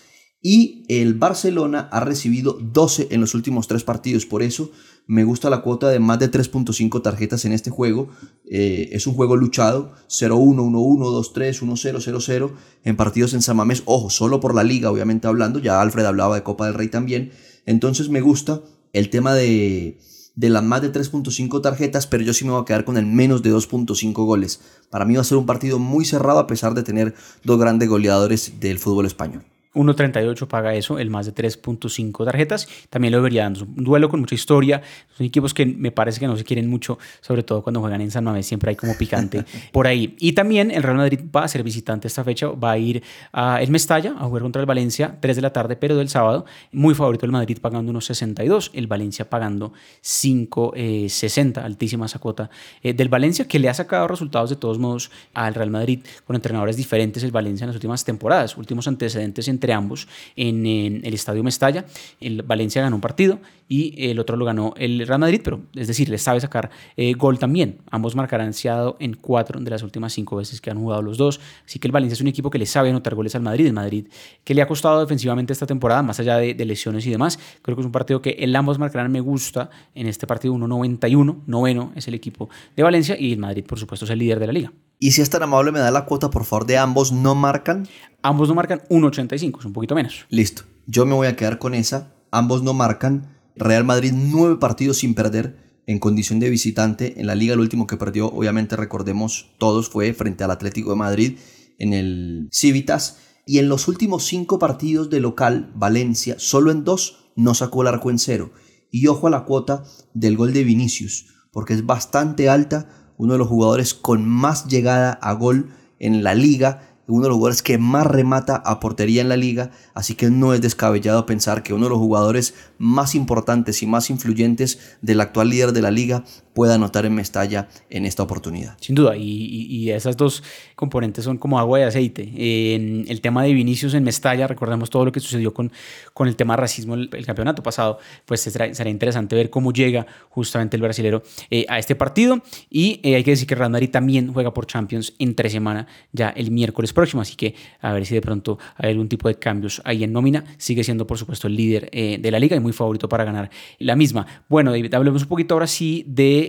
Y 0.43 0.85
el 0.87 1.13
Barcelona 1.13 1.87
ha 1.91 1.99
recibido 1.99 2.53
12 2.53 3.09
en 3.11 3.21
los 3.21 3.35
últimos 3.35 3.67
tres 3.67 3.83
partidos. 3.83 4.25
Por 4.25 4.41
eso 4.41 4.71
me 5.05 5.23
gusta 5.23 5.51
la 5.51 5.61
cuota 5.61 5.89
de 5.89 5.99
más 5.99 6.17
de 6.17 6.31
3.5 6.31 7.01
tarjetas 7.03 7.45
en 7.45 7.53
este 7.53 7.69
juego. 7.69 8.09
Eh, 8.49 8.89
es 8.91 9.05
un 9.05 9.13
juego 9.13 9.35
luchado. 9.35 9.93
0-1, 10.09 10.55
1-1, 10.55 11.33
2-3, 11.33 11.61
1-0, 11.61 12.01
0-0. 12.01 12.51
En 12.83 12.97
partidos 12.97 13.35
en 13.35 13.43
Samamés. 13.43 13.83
Ojo, 13.85 14.09
solo 14.09 14.39
por 14.39 14.55
la 14.55 14.63
liga, 14.63 14.89
obviamente 14.89 15.27
hablando. 15.27 15.59
Ya 15.59 15.79
Alfred 15.79 16.05
hablaba 16.05 16.35
de 16.35 16.43
Copa 16.43 16.65
del 16.65 16.73
Rey 16.73 16.87
también. 16.87 17.31
Entonces 17.67 18.09
me 18.09 18.21
gusta 18.21 18.63
el 18.93 19.11
tema 19.11 19.35
de, 19.35 19.99
de 20.41 20.49
las 20.49 20.63
más 20.63 20.81
de 20.81 20.91
3.5 20.91 21.61
tarjetas, 21.61 22.07
pero 22.07 22.23
yo 22.23 22.33
sí 22.33 22.45
me 22.45 22.51
voy 22.51 22.63
a 22.63 22.65
quedar 22.65 22.83
con 22.83 22.97
el 22.97 23.05
menos 23.05 23.43
de 23.43 23.53
2.5 23.53 24.25
goles. 24.25 24.59
Para 24.89 25.05
mí 25.05 25.13
va 25.13 25.21
a 25.21 25.23
ser 25.23 25.37
un 25.37 25.45
partido 25.45 25.77
muy 25.77 26.03
cerrado 26.03 26.39
a 26.39 26.47
pesar 26.47 26.73
de 26.73 26.81
tener 26.81 27.13
dos 27.43 27.59
grandes 27.59 27.87
goleadores 27.87 28.59
del 28.59 28.79
fútbol 28.79 29.05
español. 29.05 29.43
1.38 29.73 30.47
paga 30.47 30.75
eso, 30.75 30.99
el 30.99 31.09
más 31.09 31.25
de 31.25 31.33
3.5 31.33 32.25
tarjetas. 32.25 32.67
También 32.89 33.13
lo 33.13 33.21
vería 33.21 33.43
dando 33.43 33.63
un 33.63 33.83
duelo 33.83 34.09
con 34.09 34.19
mucha 34.19 34.35
historia. 34.35 34.81
Son 35.15 35.25
equipos 35.25 35.53
que 35.53 35.65
me 35.65 35.91
parece 35.91 36.19
que 36.19 36.27
no 36.27 36.35
se 36.35 36.43
quieren 36.43 36.69
mucho, 36.69 36.99
sobre 37.21 37.43
todo 37.43 37.63
cuando 37.63 37.79
juegan 37.79 38.01
en 38.01 38.11
San 38.11 38.23
Mamés, 38.23 38.45
siempre 38.45 38.71
hay 38.71 38.75
como 38.75 38.97
picante 38.97 39.45
por 39.71 39.87
ahí. 39.87 40.15
Y 40.19 40.33
también 40.33 40.71
el 40.71 40.83
Real 40.83 40.97
Madrid 40.97 41.21
va 41.33 41.45
a 41.45 41.47
ser 41.47 41.63
visitante 41.63 42.07
esta 42.07 42.23
fecha, 42.23 42.47
va 42.47 42.71
a 42.71 42.77
ir 42.77 43.01
a 43.31 43.61
el 43.61 43.71
Mestalla 43.71 44.15
a 44.19 44.25
jugar 44.25 44.41
contra 44.41 44.59
el 44.59 44.65
Valencia, 44.65 45.17
3 45.21 45.35
de 45.35 45.41
la 45.41 45.53
tarde, 45.53 45.75
pero 45.77 45.95
del 45.95 46.09
sábado. 46.09 46.45
Muy 46.71 46.93
favorito 46.93 47.25
el 47.25 47.31
Madrid 47.31 47.57
pagando 47.61 47.91
unos 47.91 48.05
62, 48.05 48.71
el 48.73 48.87
Valencia 48.87 49.29
pagando 49.29 49.71
5.60, 50.03 51.57
eh, 51.57 51.61
altísima 51.63 52.07
esa 52.07 52.19
cuota 52.19 52.49
eh, 52.83 52.93
del 52.93 53.07
Valencia, 53.07 53.47
que 53.47 53.59
le 53.59 53.69
ha 53.69 53.73
sacado 53.73 54.07
resultados 54.07 54.49
de 54.49 54.57
todos 54.57 54.79
modos 54.79 55.11
al 55.33 55.53
Real 55.53 55.69
Madrid 55.69 55.99
con 56.25 56.35
entrenadores 56.35 56.75
diferentes 56.75 57.23
el 57.23 57.31
Valencia 57.31 57.63
en 57.63 57.69
las 57.69 57.75
últimas 57.75 58.03
temporadas, 58.03 58.57
últimos 58.57 58.87
antecedentes 58.87 59.47
en 59.47 59.60
entre 59.61 59.73
ambos 59.73 60.07
en, 60.35 60.65
el 60.65 61.13
Estadio 61.13 61.43
Mestalla. 61.43 61.85
El 62.19 62.41
Valencia 62.41 62.81
ganó 62.81 62.95
un 62.95 63.01
partido 63.01 63.39
y 63.67 64.09
el 64.09 64.19
otro 64.19 64.35
lo 64.35 64.43
ganó 64.43 64.73
el 64.75 65.07
Real 65.07 65.19
Madrid, 65.19 65.39
pero 65.43 65.61
es 65.75 65.87
decir, 65.87 66.09
le 66.09 66.17
sabe 66.17 66.41
sacar 66.41 66.71
eh, 66.97 67.13
gol 67.13 67.37
también. 67.37 67.77
Ambos 67.91 68.15
marcarán 68.15 68.53
seado 68.53 68.97
en 68.99 69.13
cuatro 69.13 69.59
de 69.59 69.69
las 69.69 69.83
últimas 69.83 70.13
cinco 70.13 70.35
veces 70.35 70.59
que 70.59 70.71
han 70.71 70.79
jugado 70.79 71.03
los 71.03 71.17
dos. 71.17 71.39
Así 71.65 71.77
que 71.77 71.87
el 71.87 71.91
Valencia 71.91 72.15
es 72.15 72.21
un 72.21 72.27
equipo 72.27 72.49
que 72.49 72.57
le 72.57 72.65
sabe 72.65 72.89
anotar 72.89 73.13
goles 73.13 73.35
al 73.35 73.43
Madrid. 73.43 73.67
El 73.67 73.73
Madrid 73.73 74.07
que 74.43 74.55
le 74.55 74.61
ha 74.63 74.67
costado 74.67 74.99
defensivamente 74.99 75.53
esta 75.53 75.67
temporada, 75.67 76.01
más 76.01 76.19
allá 76.19 76.37
de, 76.37 76.53
lesiones 76.65 77.05
y 77.05 77.11
demás. 77.11 77.39
Creo 77.61 77.75
que 77.75 77.81
es 77.81 77.85
un 77.85 77.91
partido 77.91 78.21
que 78.21 78.31
el 78.31 78.55
ambos 78.55 78.79
marcarán 78.79 79.11
me 79.11 79.21
gusta 79.21 79.69
en 79.93 80.07
este 80.07 80.25
partido 80.25 80.55
1.91. 80.55 81.43
Noveno 81.45 81.91
es 81.95 82.07
el 82.07 82.15
equipo 82.15 82.49
de 82.75 82.83
Valencia 82.83 83.15
y 83.17 83.31
el 83.31 83.39
Madrid, 83.39 83.63
por 83.65 83.77
supuesto, 83.77 84.05
es 84.05 84.11
el 84.11 84.19
líder 84.19 84.39
de 84.39 84.47
la 84.47 84.53
liga. 84.53 84.73
Y 85.03 85.11
si 85.11 85.23
es 85.23 85.31
tan 85.31 85.41
amable, 85.41 85.71
me 85.71 85.79
da 85.79 85.89
la 85.89 86.05
cuota, 86.05 86.29
por 86.29 86.45
favor, 86.45 86.67
de 86.67 86.77
ambos 86.77 87.11
no 87.11 87.33
marcan. 87.33 87.87
Ambos 88.21 88.49
no 88.49 88.53
marcan 88.53 88.83
1.85, 88.87 89.50
es 89.59 89.65
un 89.65 89.73
poquito 89.73 89.95
menos. 89.95 90.25
Listo. 90.29 90.63
Yo 90.87 91.05
me 91.05 91.13
voy 91.13 91.27
a 91.27 91.35
quedar 91.35 91.59
con 91.59 91.73
esa. 91.73 92.13
Ambos 92.31 92.63
no 92.63 92.73
marcan. 92.73 93.37
Real 93.55 93.83
Madrid, 93.83 94.13
nueve 94.15 94.57
partidos 94.57 94.97
sin 94.97 95.13
perder 95.13 95.57
en 95.87 95.99
condición 95.99 96.39
de 96.39 96.49
visitante. 96.49 97.19
En 97.19 97.27
la 97.27 97.35
liga, 97.35 97.53
el 97.53 97.59
último 97.59 97.87
que 97.87 97.97
perdió, 97.97 98.27
obviamente 98.27 98.75
recordemos 98.75 99.51
todos, 99.57 99.89
fue 99.89 100.13
frente 100.13 100.43
al 100.43 100.51
Atlético 100.51 100.91
de 100.91 100.95
Madrid 100.95 101.37
en 101.77 101.93
el 101.93 102.47
Civitas. 102.51 103.17
Y 103.45 103.59
en 103.59 103.69
los 103.69 103.87
últimos 103.87 104.25
cinco 104.25 104.59
partidos 104.59 105.09
de 105.09 105.19
local, 105.19 105.71
Valencia, 105.75 106.35
solo 106.37 106.71
en 106.71 106.83
dos 106.83 107.31
no 107.35 107.53
sacó 107.53 107.81
el 107.81 107.87
arco 107.87 108.09
en 108.09 108.19
cero. 108.19 108.51
Y 108.91 109.07
ojo 109.07 109.27
a 109.27 109.31
la 109.31 109.45
cuota 109.45 109.83
del 110.13 110.37
gol 110.37 110.53
de 110.53 110.63
Vinicius, 110.63 111.27
porque 111.51 111.73
es 111.73 111.85
bastante 111.85 112.49
alta 112.49 113.13
uno 113.17 113.33
de 113.33 113.39
los 113.39 113.47
jugadores 113.47 113.93
con 113.93 114.27
más 114.27 114.67
llegada 114.67 115.11
a 115.13 115.33
gol 115.33 115.69
en 115.99 116.23
la 116.23 116.33
liga, 116.33 116.90
uno 117.13 117.23
de 117.23 117.29
los 117.29 117.37
jugadores 117.37 117.61
que 117.61 117.77
más 117.77 118.07
remata 118.07 118.55
a 118.55 118.79
portería 118.79 119.21
en 119.21 119.29
la 119.29 119.37
liga, 119.37 119.71
así 119.93 120.15
que 120.15 120.29
no 120.29 120.53
es 120.53 120.61
descabellado 120.61 121.25
pensar 121.25 121.63
que 121.63 121.73
uno 121.73 121.85
de 121.85 121.89
los 121.91 121.99
jugadores 121.99 122.53
más 122.77 123.15
importantes 123.15 123.83
y 123.83 123.87
más 123.87 124.09
influyentes 124.09 124.79
del 125.01 125.21
actual 125.21 125.49
líder 125.49 125.73
de 125.73 125.81
la 125.81 125.91
liga 125.91 126.23
pueda 126.53 126.75
anotar 126.75 127.05
en 127.05 127.15
Mestalla 127.15 127.67
en 127.89 128.05
esta 128.05 128.23
oportunidad. 128.23 128.77
Sin 128.79 128.95
duda, 128.95 129.15
y, 129.15 129.89
esas 129.91 130.15
dos 130.15 130.43
componentes 130.75 131.25
son 131.25 131.37
como 131.37 131.59
agua 131.59 131.79
y 131.79 131.83
aceite. 131.83 132.31
En 132.75 133.05
el 133.07 133.19
tema 133.19 133.43
de 133.43 133.53
Vinicius 133.53 133.93
en 133.93 134.03
Mestalla, 134.03 134.47
recordemos 134.47 134.89
todo 134.89 135.05
lo 135.05 135.11
que 135.11 135.19
sucedió 135.19 135.53
con, 135.53 135.71
con 136.13 136.27
el 136.27 136.35
tema 136.35 136.55
racismo 136.55 136.95
el, 136.95 137.09
el 137.11 137.25
campeonato 137.25 137.61
pasado, 137.63 137.99
pues 138.25 138.41
será, 138.41 138.89
interesante 138.89 139.35
ver 139.35 139.49
cómo 139.49 139.71
llega 139.71 140.05
justamente 140.29 140.75
el 140.75 140.81
brasilero 140.81 141.23
eh, 141.49 141.65
a 141.69 141.79
este 141.79 141.95
partido. 141.95 142.41
Y 142.69 142.99
eh, 143.03 143.15
hay 143.15 143.23
que 143.23 143.31
decir 143.31 143.47
que 143.47 143.55
Real 143.55 143.71
Madrid 143.71 143.89
también 143.89 144.31
juega 144.31 144.53
por 144.53 144.67
Champions 144.67 145.13
en 145.19 145.35
tres 145.35 145.51
semanas, 145.51 145.87
ya 146.11 146.29
el 146.29 146.51
miércoles 146.51 146.93
próximo, 146.93 147.21
así 147.21 147.35
que 147.35 147.55
a 147.81 147.93
ver 147.93 148.05
si 148.05 148.15
de 148.15 148.21
pronto 148.21 148.59
hay 148.75 148.91
algún 148.91 149.09
tipo 149.09 149.27
de 149.27 149.35
cambios 149.35 149.81
ahí 149.85 150.03
en 150.03 150.13
nómina. 150.13 150.43
Sigue 150.57 150.83
siendo, 150.83 151.07
por 151.07 151.17
supuesto, 151.17 151.47
el 151.47 151.55
líder 151.55 151.89
eh, 151.91 152.17
de 152.19 152.31
la 152.31 152.39
liga 152.39 152.55
y 152.55 152.59
muy 152.59 152.73
favorito 152.73 153.07
para 153.09 153.23
ganar 153.23 153.49
la 153.79 153.95
misma. 153.95 154.25
Bueno, 154.49 154.71
David, 154.71 154.93
hablemos 154.93 155.23
un 155.23 155.27
poquito 155.27 155.55
ahora 155.55 155.67
sí 155.67 156.03
de 156.07 156.40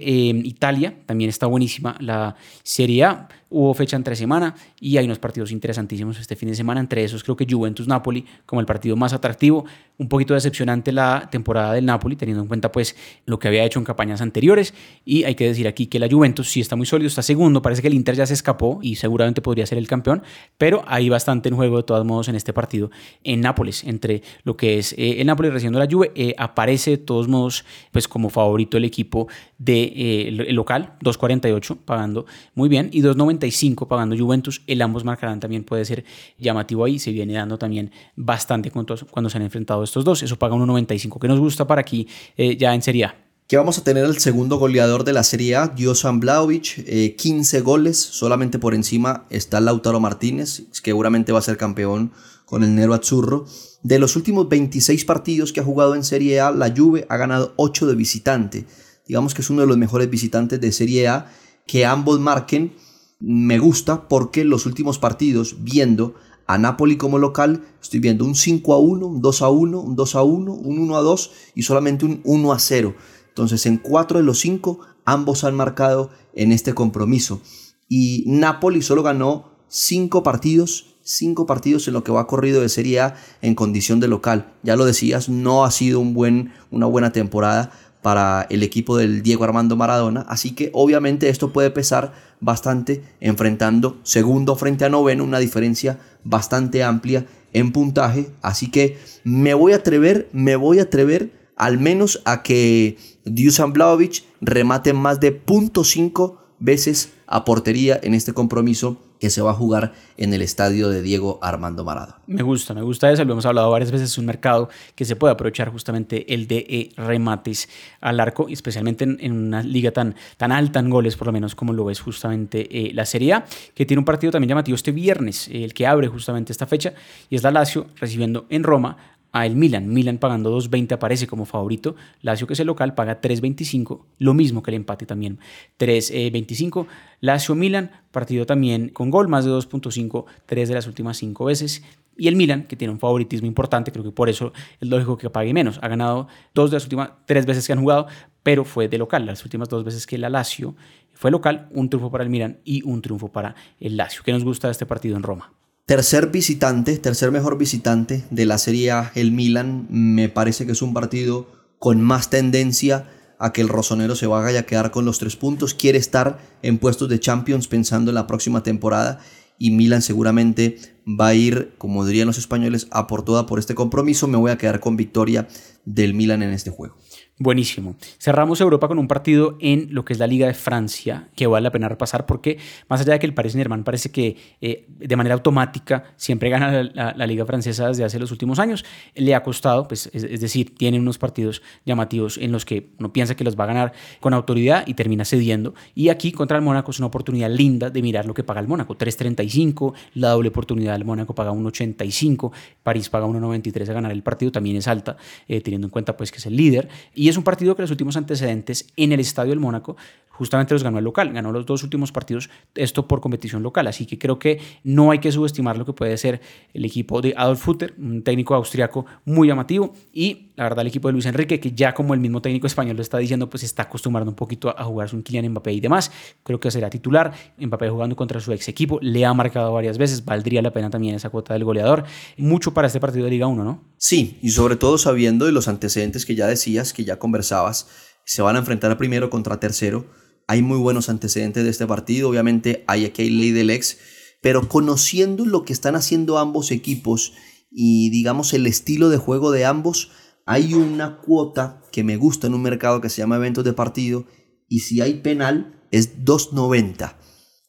Italia, 0.45 0.95
también 1.07 1.31
está 1.31 1.47
buenísima 1.47 1.97
la 2.01 2.37
Serie 2.63 3.05
A. 3.05 3.29
Hubo 3.51 3.75
fecha 3.75 3.97
entre 3.97 4.17
semana 4.17 4.55
y 4.81 4.97
hay 4.97 5.05
unos 5.05 5.19
partidos 5.19 5.53
interesantísimos 5.53 6.19
este 6.19 6.37
fin 6.37 6.49
de 6.49 6.55
semana. 6.55 6.81
Entre 6.81 7.05
esos 7.05 7.23
creo 7.23 7.37
que 7.37 7.47
Juventus-Napoli 7.49 8.25
como 8.47 8.61
el 8.61 8.67
partido 8.67 8.97
más 8.97 9.13
atractivo. 9.13 9.67
Un 10.03 10.09
poquito 10.09 10.35
decepcionante 10.35 10.91
la 10.91 11.29
temporada 11.31 11.75
del 11.75 11.87
Napoli, 11.87 12.17
teniendo 12.17 12.43
en 12.43 12.49
cuenta 12.49 12.73
pues 12.73 12.97
lo 13.25 13.39
que 13.39 13.47
había 13.47 13.65
hecho 13.65 13.79
en 13.79 13.85
campañas 13.85 14.21
anteriores. 14.21 14.75
Y 15.05 15.23
hay 15.23 15.37
que 15.37 15.47
decir 15.47 15.69
aquí 15.69 15.87
que 15.87 16.01
la 16.01 16.09
Juventus 16.11 16.51
sí 16.51 16.61
está 16.61 16.75
muy 16.75 16.87
sólido, 16.87 17.07
está 17.07 17.23
segundo. 17.23 17.63
Parece 17.63 17.83
que 17.83 17.89
el 17.89 17.95
Inter 17.95 18.17
ya 18.17 18.27
se 18.27 18.35
escapó 18.35 18.81
y 18.83 18.97
seguramente 18.97 19.41
podría 19.43 19.65
ser 19.65 19.79
el 19.79 19.87
campeón. 19.87 20.25
Pero 20.59 20.83
hay 20.89 21.09
bastante 21.09 21.49
en 21.49 21.55
juego 21.55 21.77
de 21.77 21.83
todos 21.85 22.05
modos 22.05 22.27
en 22.27 22.35
este 22.35 22.53
partido 22.53 22.91
en 23.23 23.43
Nápoles. 23.43 23.85
Entre 23.85 24.23
lo 24.43 24.57
que 24.57 24.79
es 24.79 24.93
eh, 24.95 25.21
el 25.21 25.27
Napoli 25.29 25.51
recibiendo 25.51 25.79
la 25.79 25.87
Juve, 25.89 26.11
eh, 26.17 26.35
aparece 26.37 26.91
de 26.91 26.99
todos 26.99 27.29
modos 27.29 27.65
pues 27.93 28.09
como 28.09 28.29
favorito 28.29 28.77
el 28.77 28.85
equipo 28.85 29.29
de, 29.59 29.83
eh, 29.85 30.29
el 30.29 30.57
local, 30.57 30.95
2.48 31.05 31.79
pagando 31.85 32.27
muy 32.55 32.69
bien 32.69 32.91
y 32.93 33.03
2.90 33.03 33.87
pagando 33.87 34.17
Juventus, 34.17 34.63
el 34.67 34.83
ambos 34.83 35.05
marcarán 35.05 35.39
también 35.39 35.63
puede 35.63 35.85
ser 35.85 36.05
llamativo 36.39 36.85
ahí, 36.85 36.99
se 36.99 37.13
viene 37.13 37.35
dando 37.35 37.59
también 37.59 37.93
bastante 38.17 38.71
cuando, 38.71 38.97
cuando 39.11 39.31
se 39.31 39.39
han 39.39 39.45
enfrentado 39.45 39.85
estos 39.93 40.05
dos, 40.05 40.23
eso 40.23 40.39
paga 40.39 40.57
1.95, 40.57 41.21
que 41.21 41.29
nos 41.29 41.39
gusta 41.39 41.67
para 41.67 41.83
aquí 41.83 42.09
eh, 42.39 42.57
ya 42.57 42.75
en 42.75 42.81
Serie 42.81 43.05
A. 43.05 43.15
Que 43.47 43.59
vamos 43.59 43.77
a 43.77 43.85
tener 43.85 44.07
el 44.07 44.19
segundo 44.19 44.57
goleador 44.57 45.05
de 45.05 45.13
la 45.13 45.23
Serie 45.23 45.57
A, 45.57 45.75
Josan 45.79 46.19
Blaovic, 46.19 47.17
15 47.17 47.59
eh, 47.59 47.61
goles, 47.61 47.99
solamente 47.99 48.59
por 48.59 48.75
encima 48.75 49.27
está 49.29 49.61
Lautaro 49.61 50.01
Martínez, 50.01 50.63
que 50.83 50.91
seguramente 50.93 51.33
va 51.33 51.41
a 51.41 51.43
ser 51.43 51.59
campeón 51.59 52.13
con 52.47 52.65
el 52.65 52.75
Nero 52.75 52.95
Azzurro. 52.95 53.45
De 53.83 53.99
los 53.99 54.17
últimos 54.17 54.49
26 54.49 55.05
partidos 55.05 55.53
que 55.53 55.61
ha 55.61 55.65
jugado 55.65 55.95
en 55.95 56.05
Serie 56.05 56.41
A, 56.41 56.51
la 56.53 56.73
Juve 56.75 57.05
ha 57.11 57.19
ganado 57.19 57.53
8 57.57 57.87
de 57.87 57.95
visitante. 57.95 58.65
Digamos 59.07 59.35
que 59.35 59.43
es 59.43 59.51
uno 59.51 59.61
de 59.61 59.67
los 59.67 59.77
mejores 59.77 60.09
visitantes 60.09 60.59
de 60.59 60.73
Serie 60.73 61.09
A. 61.09 61.31
Que 61.67 61.85
ambos 61.85 62.19
marquen 62.19 62.73
me 63.21 63.59
gusta 63.59 64.09
porque 64.09 64.45
los 64.45 64.65
últimos 64.65 64.99
partidos, 64.99 65.57
viendo 65.61 66.15
a 66.47 66.59
Napoli 66.59 66.97
como 66.97 67.19
local, 67.19 67.65
estoy 67.81 68.01
viendo 68.01 68.25
un 68.25 68.35
5 68.35 68.75
a 68.75 68.79
1, 68.79 69.07
un 69.07 69.21
2 69.23 69.43
a 69.43 69.51
1, 69.51 69.81
un 69.81 69.97
2 69.97 70.15
a 70.15 70.23
1, 70.23 70.53
un 70.53 70.79
1 70.79 70.97
a 70.97 71.01
2 71.01 71.31
y 71.55 71.63
solamente 71.63 72.05
un 72.05 72.21
1 72.25 72.53
a 72.53 72.59
0. 72.59 72.95
Entonces 73.29 73.65
en 73.67 73.79
4 73.79 74.19
de 74.19 74.25
los 74.25 74.39
5 74.41 74.81
ambos 75.05 75.45
han 75.45 75.55
marcado 75.55 76.11
en 76.35 76.53
este 76.53 76.75
compromiso. 76.75 77.41
Y 77.89 78.25
Napoli 78.27 78.83
solo 78.83 79.03
ganó 79.03 79.53
5 79.69 80.23
partidos, 80.23 80.97
5 81.03 81.47
partidos 81.47 81.89
en 81.89 81.95
lo 81.95 82.05
que 82.05 82.13
va 82.13 82.27
corrido 82.27 82.61
de 82.61 82.69
Serie 82.69 83.01
A 83.01 83.17
en 83.41 83.55
condición 83.55 84.01
de 84.01 84.09
local. 84.09 84.53
Ya 84.63 84.77
lo 84.77 84.85
decías, 84.85 85.29
no 85.29 85.65
ha 85.65 85.71
sido 85.71 86.01
un 86.01 86.15
buen, 86.15 86.53
una 86.71 86.87
buena 86.87 87.13
temporada 87.13 87.73
para 88.03 88.47
el 88.51 88.65
equipo 88.65 88.97
del 88.97 89.23
Diego 89.23 89.45
Armando 89.45 89.77
Maradona, 89.77 90.23
así 90.29 90.51
que 90.51 90.71
obviamente 90.75 91.29
esto 91.29 91.53
puede 91.53 91.71
pesar 91.71 92.13
bastante 92.41 93.05
enfrentando 93.21 94.01
segundo 94.03 94.57
frente 94.57 94.85
a 94.85 94.89
noveno, 94.89 95.23
una 95.23 95.39
diferencia 95.39 96.01
bastante 96.25 96.83
amplia 96.83 97.27
en 97.53 97.73
puntaje, 97.73 98.31
así 98.41 98.71
que 98.71 98.99
me 99.25 99.55
voy 99.55 99.73
a 99.73 99.77
atrever, 99.77 100.29
me 100.33 100.57
voy 100.57 100.79
a 100.79 100.85
atrever 100.85 101.33
al 101.57 101.79
menos 101.79 102.23
a 102.25 102.43
que 102.43 102.97
Dusan 103.25 103.73
Blaovic 103.73 104.25
remate 104.41 104.93
más 104.93 105.21
de 105.21 105.45
.5 105.45 106.39
veces 106.59 107.11
a 107.27 107.45
portería 107.45 107.99
en 108.03 108.15
este 108.15 108.33
compromiso 108.33 108.99
que 109.23 109.31
se 109.31 109.41
va 109.41 109.53
a 109.53 109.55
jugar 109.55 109.93
en 110.17 110.35
el 110.35 110.43
estadio 110.43 110.89
de 110.89 111.01
Diego 111.01 111.39
Armando 111.43 111.85
Maradona. 111.85 112.19
Me 112.27 112.43
gusta, 112.43 112.75
me 112.75 112.83
gusta 112.83 113.09
eso, 113.09 113.25
lo 113.25 113.35
hemos 113.35 113.47
hablado 113.47 113.71
varias 113.71 113.93
veces, 113.93 114.11
es 114.11 114.19
un 114.19 114.27
mercado 114.27 114.69
que 114.97 115.05
se 115.05 115.15
puede 115.15 115.33
aprovechar 115.33 115.71
justamente 115.71 116.35
el 116.35 116.49
de 116.49 116.67
eh, 116.69 116.91
remates 116.97 117.69
al 118.01 118.19
arco, 118.19 118.49
especialmente 118.49 119.05
en, 119.05 119.31
una 119.31 119.63
liga 119.63 119.93
tan, 119.93 120.17
tan 120.37 120.51
alta 120.51 120.81
en 120.81 120.91
goles, 120.91 121.15
por 121.15 121.29
lo 121.29 121.33
menos 121.33 121.55
como 121.55 121.73
lo 121.73 121.89
es 121.89 122.01
justamente 122.01 122.67
eh, 122.77 122.93
la 122.95 123.07
Serie 123.07 123.35
A, 123.35 123.45
que 123.77 123.87
tiene 123.87 124.01
un 124.01 124.05
partido 124.05 124.33
también 124.33 124.49
llamativo 124.49 124.75
este 124.75 124.91
viernes, 124.91 125.49
el 125.53 125.73
que 125.73 125.87
abre 125.87 126.09
justamente 126.09 126.51
esta 126.51 126.67
fecha, 126.67 126.93
y 127.31 127.37
es 127.37 127.45
la 127.45 127.53
Lazio 127.53 127.87
recibiendo 128.01 128.47
en 128.51 128.65
Roma 128.65 129.12
a 129.33 129.47
el 129.47 129.57
Milan. 129.57 129.89
Milan 129.93 130.19
pagando 130.19 130.57
2.20 130.57 130.93
aparece 130.93 131.27
como 131.27 131.47
favorito. 131.47 131.97
Lazio, 132.21 132.47
que 132.47 132.53
es 132.53 132.61
el 132.61 132.67
local, 132.67 132.95
paga 132.95 133.21
3.25. 133.21 134.05
Lo 134.19 134.35
mismo 134.35 134.63
que 134.63 134.71
el 134.71 134.77
empate 134.77 135.07
también. 135.07 135.39
3.25. 135.79 136.87
Lazio-Milan, 137.21 137.91
partido 138.11 138.47
también 138.47 138.91
con 138.91 139.11
gol, 139.11 139.29
más 139.29 139.45
de 139.45 139.51
2.5, 139.51 140.27
tres 140.47 140.69
de 140.69 140.75
las 140.75 140.87
últimas 140.87 141.17
cinco 141.17 141.47
veces. 141.47 141.83
Y 142.17 142.29
el 142.29 142.37
Milan, 142.37 142.65
que 142.65 142.77
tiene 142.77 142.93
un 142.93 143.01
favoritismo 143.01 143.47
importante, 143.47 143.91
creo 143.91 144.05
que 144.05 144.11
por 144.11 144.29
eso 144.29 144.53
es 144.81 144.89
lógico 144.89 145.17
que 145.17 145.31
pague 145.31 145.55
menos. 145.55 145.79
Ha 145.83 145.89
ganado 145.89 146.29
dos 146.55 146.71
de 146.71 146.77
las 146.77 146.85
últimas 146.85 147.11
tres 147.27 147.47
veces 147.47 147.67
que 147.67 147.73
han 147.73 147.81
jugado, 147.81 148.07
pero 148.43 148.65
fue 148.65 148.89
de 148.89 148.99
local. 148.99 149.25
Las 149.25 149.43
últimas 149.45 149.69
dos 149.69 149.83
veces 149.83 150.07
que 150.07 150.19
la 150.19 150.29
Lazio 150.29 150.77
fue 151.15 151.31
local, 151.31 151.69
un 151.71 151.89
triunfo 151.89 152.11
para 152.11 152.25
el 152.25 152.31
Milan 152.31 152.59
y 152.65 152.83
un 152.83 153.01
triunfo 153.01 153.29
para 153.29 153.55
el 153.81 153.97
Lazio. 153.97 154.23
¿Qué 154.25 154.33
nos 154.33 154.45
gusta 154.45 154.69
de 154.69 154.73
este 154.73 154.85
partido 154.85 155.17
en 155.17 155.23
Roma? 155.23 155.53
Tercer 155.93 156.29
visitante, 156.29 156.97
tercer 156.97 157.33
mejor 157.33 157.59
visitante 157.59 158.25
de 158.31 158.47
la 158.47 158.57
Serie 158.57 158.93
A, 158.93 159.13
el 159.15 159.31
Milan. 159.31 159.87
Me 159.91 160.31
parece 160.31 160.65
que 160.65 160.73
es 160.73 160.81
un 160.81 160.95
partido 160.95 161.47
con 161.79 162.01
más 162.01 162.31
tendencia 162.31 163.11
a 163.39 163.53
que 163.53 163.61
el 163.61 163.69
rosonero 163.69 164.17
se 164.17 164.27
vaya 164.27 164.61
a 164.61 164.63
quedar 164.63 164.91
con 164.91 165.05
los 165.05 165.19
tres 165.19 165.37
puntos. 165.37 165.75
Quiere 165.75 165.99
estar 165.99 166.39
en 166.63 166.79
puestos 166.79 167.11
de 167.11 167.21
Champions 167.21 167.69
pensando 167.69 168.11
en 168.11 168.15
la 168.15 168.27
próxima 168.27 168.63
temporada 168.63 169.21
y 169.59 169.73
Milan 169.73 170.01
seguramente 170.01 170.79
va 171.07 171.27
a 171.27 171.35
ir, 171.35 171.75
como 171.77 172.07
dirían 172.07 172.27
los 172.27 172.39
españoles, 172.39 172.87
a 172.91 173.07
por 173.07 173.23
toda 173.23 173.45
por 173.45 173.59
este 173.59 173.75
compromiso. 173.75 174.27
Me 174.29 174.39
voy 174.39 174.51
a 174.51 174.57
quedar 174.57 174.81
con 174.81 174.97
victoria 174.97 175.47
del 175.85 176.15
Milan 176.15 176.43
en 176.43 176.55
este 176.55 176.71
juego. 176.71 176.97
Buenísimo. 177.43 177.97
Cerramos 178.21 178.61
Europa 178.61 178.87
con 178.87 179.01
un 179.01 179.09
partido 179.09 179.57
en 179.61 179.89
lo 179.91 180.05
que 180.05 180.13
es 180.13 180.21
la 180.21 180.29
Liga 180.29 180.47
de 180.47 180.55
Francia, 180.55 181.29
que 181.35 181.49
vale 181.49 181.65
la 181.65 181.73
pena 181.73 181.89
repasar 181.89 182.25
porque 182.25 182.59
más 182.89 183.01
allá 183.01 183.15
de 183.15 183.19
que 183.19 183.27
el 183.27 183.35
Paris 183.35 183.51
Saint-Germain 183.51 183.83
parece 183.83 184.13
que 184.13 184.37
eh, 184.61 184.87
de 184.89 185.17
manera 185.17 185.35
automática 185.35 186.05
siempre 186.17 186.51
gana 186.51 186.85
la, 186.85 187.27
Liga 187.27 187.45
Francesa 187.45 187.89
desde 187.89 188.05
hace 188.05 188.21
los 188.21 188.31
últimos 188.31 188.61
años, 188.61 188.85
le 189.17 189.35
ha 189.35 189.43
costado, 189.43 189.89
pues, 189.89 190.09
es, 190.13 190.41
decir, 190.41 190.77
tiene 190.77 191.01
unos 191.01 191.19
partidos 191.19 191.63
llamativos 191.85 192.39
en 192.39 192.53
los 192.53 192.65
que 192.65 192.91
uno 193.01 193.13
piensa 193.13 193.35
que 193.35 193.43
los 193.43 193.59
va 193.59 193.65
a 193.65 193.67
ganar 193.67 193.93
con 194.21 194.35
autoridad 194.35 194.85
y 194.87 194.95
termina 194.95 195.25
cediendo. 195.25 195.75
Y 195.97 196.11
aquí 196.11 196.31
contra 196.31 196.57
el 196.59 196.63
Mónaco 196.63 196.93
es 196.93 197.01
una 197.01 197.09
oportunidad 197.09 197.51
linda 197.51 197.91
de 197.91 198.03
mirar 198.03 198.25
lo 198.25 198.35
que 198.35 198.45
paga 198.45 198.61
el 198.61 198.69
Mónaco, 198.69 198.97
3.35, 198.97 199.95
la 200.15 200.29
doble 200.29 200.51
oportunidad 200.51 200.93
del 200.93 201.05
Mónaco 201.05 201.35
paga 201.35 201.51
1.85, 201.51 202.53
París 202.85 203.09
paga 203.09 203.27
1.93 203.27 203.89
a 203.89 203.93
ganar 203.95 204.13
el 204.13 204.23
partido, 204.23 204.53
también 204.53 204.77
es 204.77 204.87
alta, 204.87 205.17
eh, 205.49 205.61
teniendo 205.61 205.89
en 205.89 205.91
cuenta 205.91 206.17
pues 206.17 206.31
que 206.31 206.39
es 206.39 206.47
el 206.47 206.55
líder. 206.55 206.89
Es 207.33 207.37
un 207.39 207.45
partido 207.45 207.75
que 207.75 207.83
los 207.83 207.91
últimos 207.91 208.17
antecedentes 208.17 208.87
en 208.97 209.13
el 209.13 209.21
Estadio 209.21 209.51
del 209.51 209.61
Mónaco 209.61 209.97
justamente 210.33 210.75
los 210.75 210.83
ganó 210.83 210.99
el 210.99 211.05
local, 211.05 211.33
ganó 211.33 211.53
los 211.53 211.67
dos 211.67 211.83
últimos 211.83 212.11
partidos, 212.11 212.51
esto 212.75 213.07
por 213.07 213.21
competición 213.21 213.63
local, 213.63 213.87
así 213.87 214.07
que 214.07 214.19
creo 214.19 214.39
que 214.39 214.61
no 214.83 215.11
hay 215.11 215.19
que 215.19 215.31
subestimar 215.31 215.77
lo 215.77 215.85
que 215.85 215.93
puede 215.93 216.17
ser 216.17 216.41
el 216.73 216.85
equipo 216.85 217.21
de 217.21 217.35
Adolf 217.37 217.61
Futter, 217.61 217.95
un 217.99 218.23
técnico 218.23 218.55
austriaco 218.55 219.05
muy 219.25 219.49
llamativo, 219.49 219.93
y 220.13 220.49
la 220.57 220.65
verdad 220.65 220.81
el 220.81 220.89
equipo 220.89 221.09
de 221.09 221.13
Luis 221.13 221.27
Enrique, 221.27 221.61
que 221.61 221.73
ya 221.73 221.95
como 221.95 222.15
el 222.15 222.21
mismo 222.21 222.41
técnico 222.41 222.67
español 222.67 222.97
lo 222.97 223.03
está 223.03 223.19
diciendo, 223.19 223.49
pues 223.49 223.63
está 223.63 223.85
acostumbrando 223.85 224.31
un 224.31 224.37
poquito 224.37 224.75
a 224.77 224.85
jugar 224.85 225.11
un 225.13 225.23
Kylian 225.23 225.49
Mbappé 225.51 225.73
y 225.75 225.81
demás, 225.81 226.11
creo 226.43 226.59
que 226.59 226.71
será 226.71 226.89
titular, 226.89 227.33
Mbappé 227.59 227.91
jugando 227.91 228.17
contra 228.17 228.41
su 228.41 228.53
ex 228.53 228.69
equipo, 228.69 228.99
le 229.03 229.25
ha 229.25 229.35
marcado 229.35 229.73
varias 229.73 229.99
veces, 229.99 230.25
valdría 230.25 230.63
la 230.63 230.73
pena 230.73 230.89
también 230.89 231.15
esa 231.15 231.29
cuota 231.31 231.53
del 231.53 231.65
goleador, 231.65 232.05
mucho 232.39 232.73
para 232.73 232.87
este 232.87 233.01
partido 233.01 233.27
de 233.27 233.31
Liga 233.31 233.47
1, 233.47 233.65
¿no? 233.65 233.83
Sí, 233.99 234.39
y 234.43 234.51
sobre 234.51 234.77
todo 234.77 234.99
sabiendo 234.99 235.47
de 235.47 235.53
los 235.53 235.69
antecedentes 235.69 236.27
que 236.27 236.35
ya 236.35 236.47
decías, 236.47 236.93
que 236.93 237.05
ya 237.05 237.12
conversabas, 237.19 237.89
se 238.25 238.43
van 238.43 238.57
a 238.57 238.61
enfrentar 238.61 238.97
primero 238.99 239.31
contra 239.31 239.61
tercero, 239.61 240.07
hay 240.49 240.63
muy 240.63 240.79
buenos 240.79 241.09
antecedentes 241.09 241.65
de 241.65 241.71
este 241.71 241.87
partido, 241.87 242.29
obviamente 242.29 242.85
hay 242.87 243.05
aquí 243.05 243.31
ley 243.31 243.53
del 243.53 243.71
ex, 243.71 243.99
pero 244.41 244.69
conociendo 244.69 245.47
lo 245.47 245.65
que 245.65 245.73
están 245.73 245.95
haciendo 245.95 246.39
ambos 246.39 246.71
equipos 246.71 247.33
y 247.71 248.11
digamos 248.11 248.53
el 248.53 248.67
estilo 248.67 249.09
de 249.09 249.17
juego 249.17 249.51
de 249.51 249.65
ambos, 249.65 250.11
hay 250.45 250.75
una 250.75 251.19
cuota 251.21 251.83
que 251.93 252.05
me 252.05 252.17
gusta 252.17 252.49
en 252.49 252.55
un 252.55 252.63
mercado 252.63 253.01
que 253.01 253.09
se 253.09 253.19
llama 253.19 253.37
eventos 253.37 253.65
de 253.65 253.73
partido 253.73 254.27
y 254.69 254.81
si 254.81 255.01
hay 255.01 255.15
penal 255.15 255.83
es 255.91 256.25
2.90. 256.25 257.17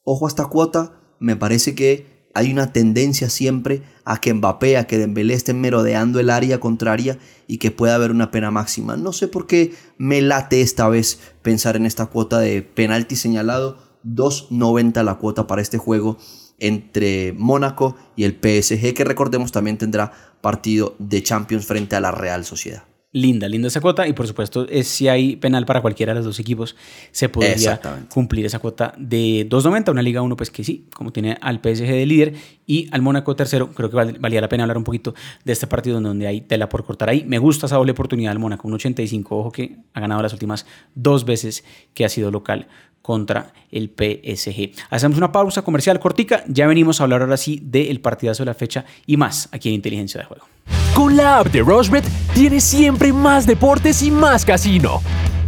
Ojo 0.03 0.25
a 0.25 0.29
esta 0.29 0.45
cuota, 0.45 1.15
me 1.19 1.35
parece 1.35 1.75
que 1.75 2.12
hay 2.33 2.51
una 2.51 2.73
tendencia 2.73 3.29
siempre 3.29 3.83
a 4.05 4.19
que 4.19 4.33
Mbappé, 4.33 4.77
a 4.77 4.87
que 4.87 4.97
Dembélé 4.97 5.33
estén 5.33 5.61
merodeando 5.61 6.19
el 6.19 6.29
área 6.29 6.59
contraria 6.59 7.19
y 7.47 7.57
que 7.57 7.71
pueda 7.71 7.95
haber 7.95 8.11
una 8.11 8.31
pena 8.31 8.51
máxima. 8.51 8.97
No 8.97 9.13
sé 9.13 9.27
por 9.27 9.47
qué 9.47 9.73
me 9.97 10.21
late 10.21 10.61
esta 10.61 10.87
vez 10.89 11.19
pensar 11.41 11.75
en 11.75 11.85
esta 11.85 12.07
cuota 12.07 12.39
de 12.39 12.61
penalti 12.61 13.15
señalado. 13.15 13.77
2.90 14.05 15.01
la 15.03 15.15
cuota 15.15 15.47
para 15.47 15.61
este 15.61 15.77
juego 15.77 16.17
entre 16.59 17.33
Mónaco 17.33 17.95
y 18.15 18.25
el 18.25 18.33
PSG, 18.33 18.93
que 18.93 19.05
recordemos 19.05 19.51
también 19.51 19.77
tendrá 19.77 20.11
partido 20.41 20.95
de 20.99 21.23
Champions 21.23 21.65
frente 21.65 21.95
a 21.95 22.01
la 22.01 22.11
Real 22.11 22.43
Sociedad 22.43 22.83
linda, 23.13 23.47
linda 23.47 23.67
esa 23.67 23.79
cuota 23.79 24.07
y 24.07 24.13
por 24.13 24.27
supuesto 24.27 24.67
es, 24.67 24.87
si 24.87 25.07
hay 25.07 25.35
penal 25.35 25.65
para 25.65 25.81
cualquiera 25.81 26.13
de 26.13 26.19
los 26.19 26.25
dos 26.25 26.39
equipos 26.39 26.75
se 27.11 27.29
podría 27.29 27.79
cumplir 28.09 28.45
esa 28.45 28.59
cuota 28.59 28.93
de 28.97 29.47
2.90, 29.47 29.91
una 29.91 30.01
Liga 30.01 30.21
1 30.21 30.35
pues 30.35 30.49
que 30.49 30.63
sí, 30.63 30.87
como 30.93 31.13
tiene 31.13 31.37
al 31.39 31.57
PSG 31.57 31.85
de 31.85 32.05
líder 32.05 32.33
y 32.65 32.89
al 32.91 33.01
Mónaco 33.03 33.35
tercero, 33.35 33.71
creo 33.71 33.89
que 33.89 34.17
valía 34.19 34.41
la 34.41 34.49
pena 34.49 34.63
hablar 34.63 34.77
un 34.77 34.83
poquito 34.83 35.13
de 35.45 35.53
este 35.53 35.67
partido 35.67 36.01
donde 36.01 36.27
hay 36.27 36.41
tela 36.41 36.67
por 36.67 36.83
cortar 36.83 37.09
ahí, 37.09 37.23
me 37.25 37.37
gusta 37.37 37.67
esa 37.67 37.75
doble 37.75 37.91
oportunidad 37.91 38.31
del 38.31 38.39
Mónaco, 38.39 38.67
un 38.67 38.73
85, 38.73 39.37
ojo 39.37 39.51
que 39.51 39.77
ha 39.93 39.99
ganado 39.99 40.21
las 40.21 40.33
últimas 40.33 40.65
dos 40.95 41.23
veces 41.23 41.63
que 41.93 42.05
ha 42.05 42.09
sido 42.09 42.31
local 42.31 42.67
contra 43.03 43.53
el 43.69 43.89
PSG. 43.89 44.71
Hacemos 44.89 45.17
una 45.17 45.31
pausa 45.31 45.61
comercial 45.61 45.99
cortica, 45.99 46.43
ya 46.47 46.65
venimos 46.65 46.99
a 46.99 47.03
hablar 47.03 47.21
ahora 47.21 47.37
sí 47.37 47.61
del 47.61 47.99
partidazo 47.99 48.43
de 48.43 48.47
la 48.47 48.53
fecha 48.55 48.85
y 49.05 49.17
más 49.17 49.49
aquí 49.51 49.69
en 49.69 49.75
Inteligencia 49.75 50.19
de 50.21 50.25
Juego. 50.25 50.47
Con 50.93 51.17
la 51.17 51.39
app 51.39 51.47
de 51.47 51.61
Rushbet 51.61 52.05
tienes 52.33 52.63
siempre 52.63 53.11
más 53.11 53.47
deportes 53.47 54.03
y 54.03 54.11
más 54.11 54.45
casino. 54.45 55.01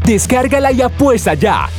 Descárgala 0.03 0.71
y 0.71 0.81
apuesta 0.81 1.36
ya. 1.36 1.69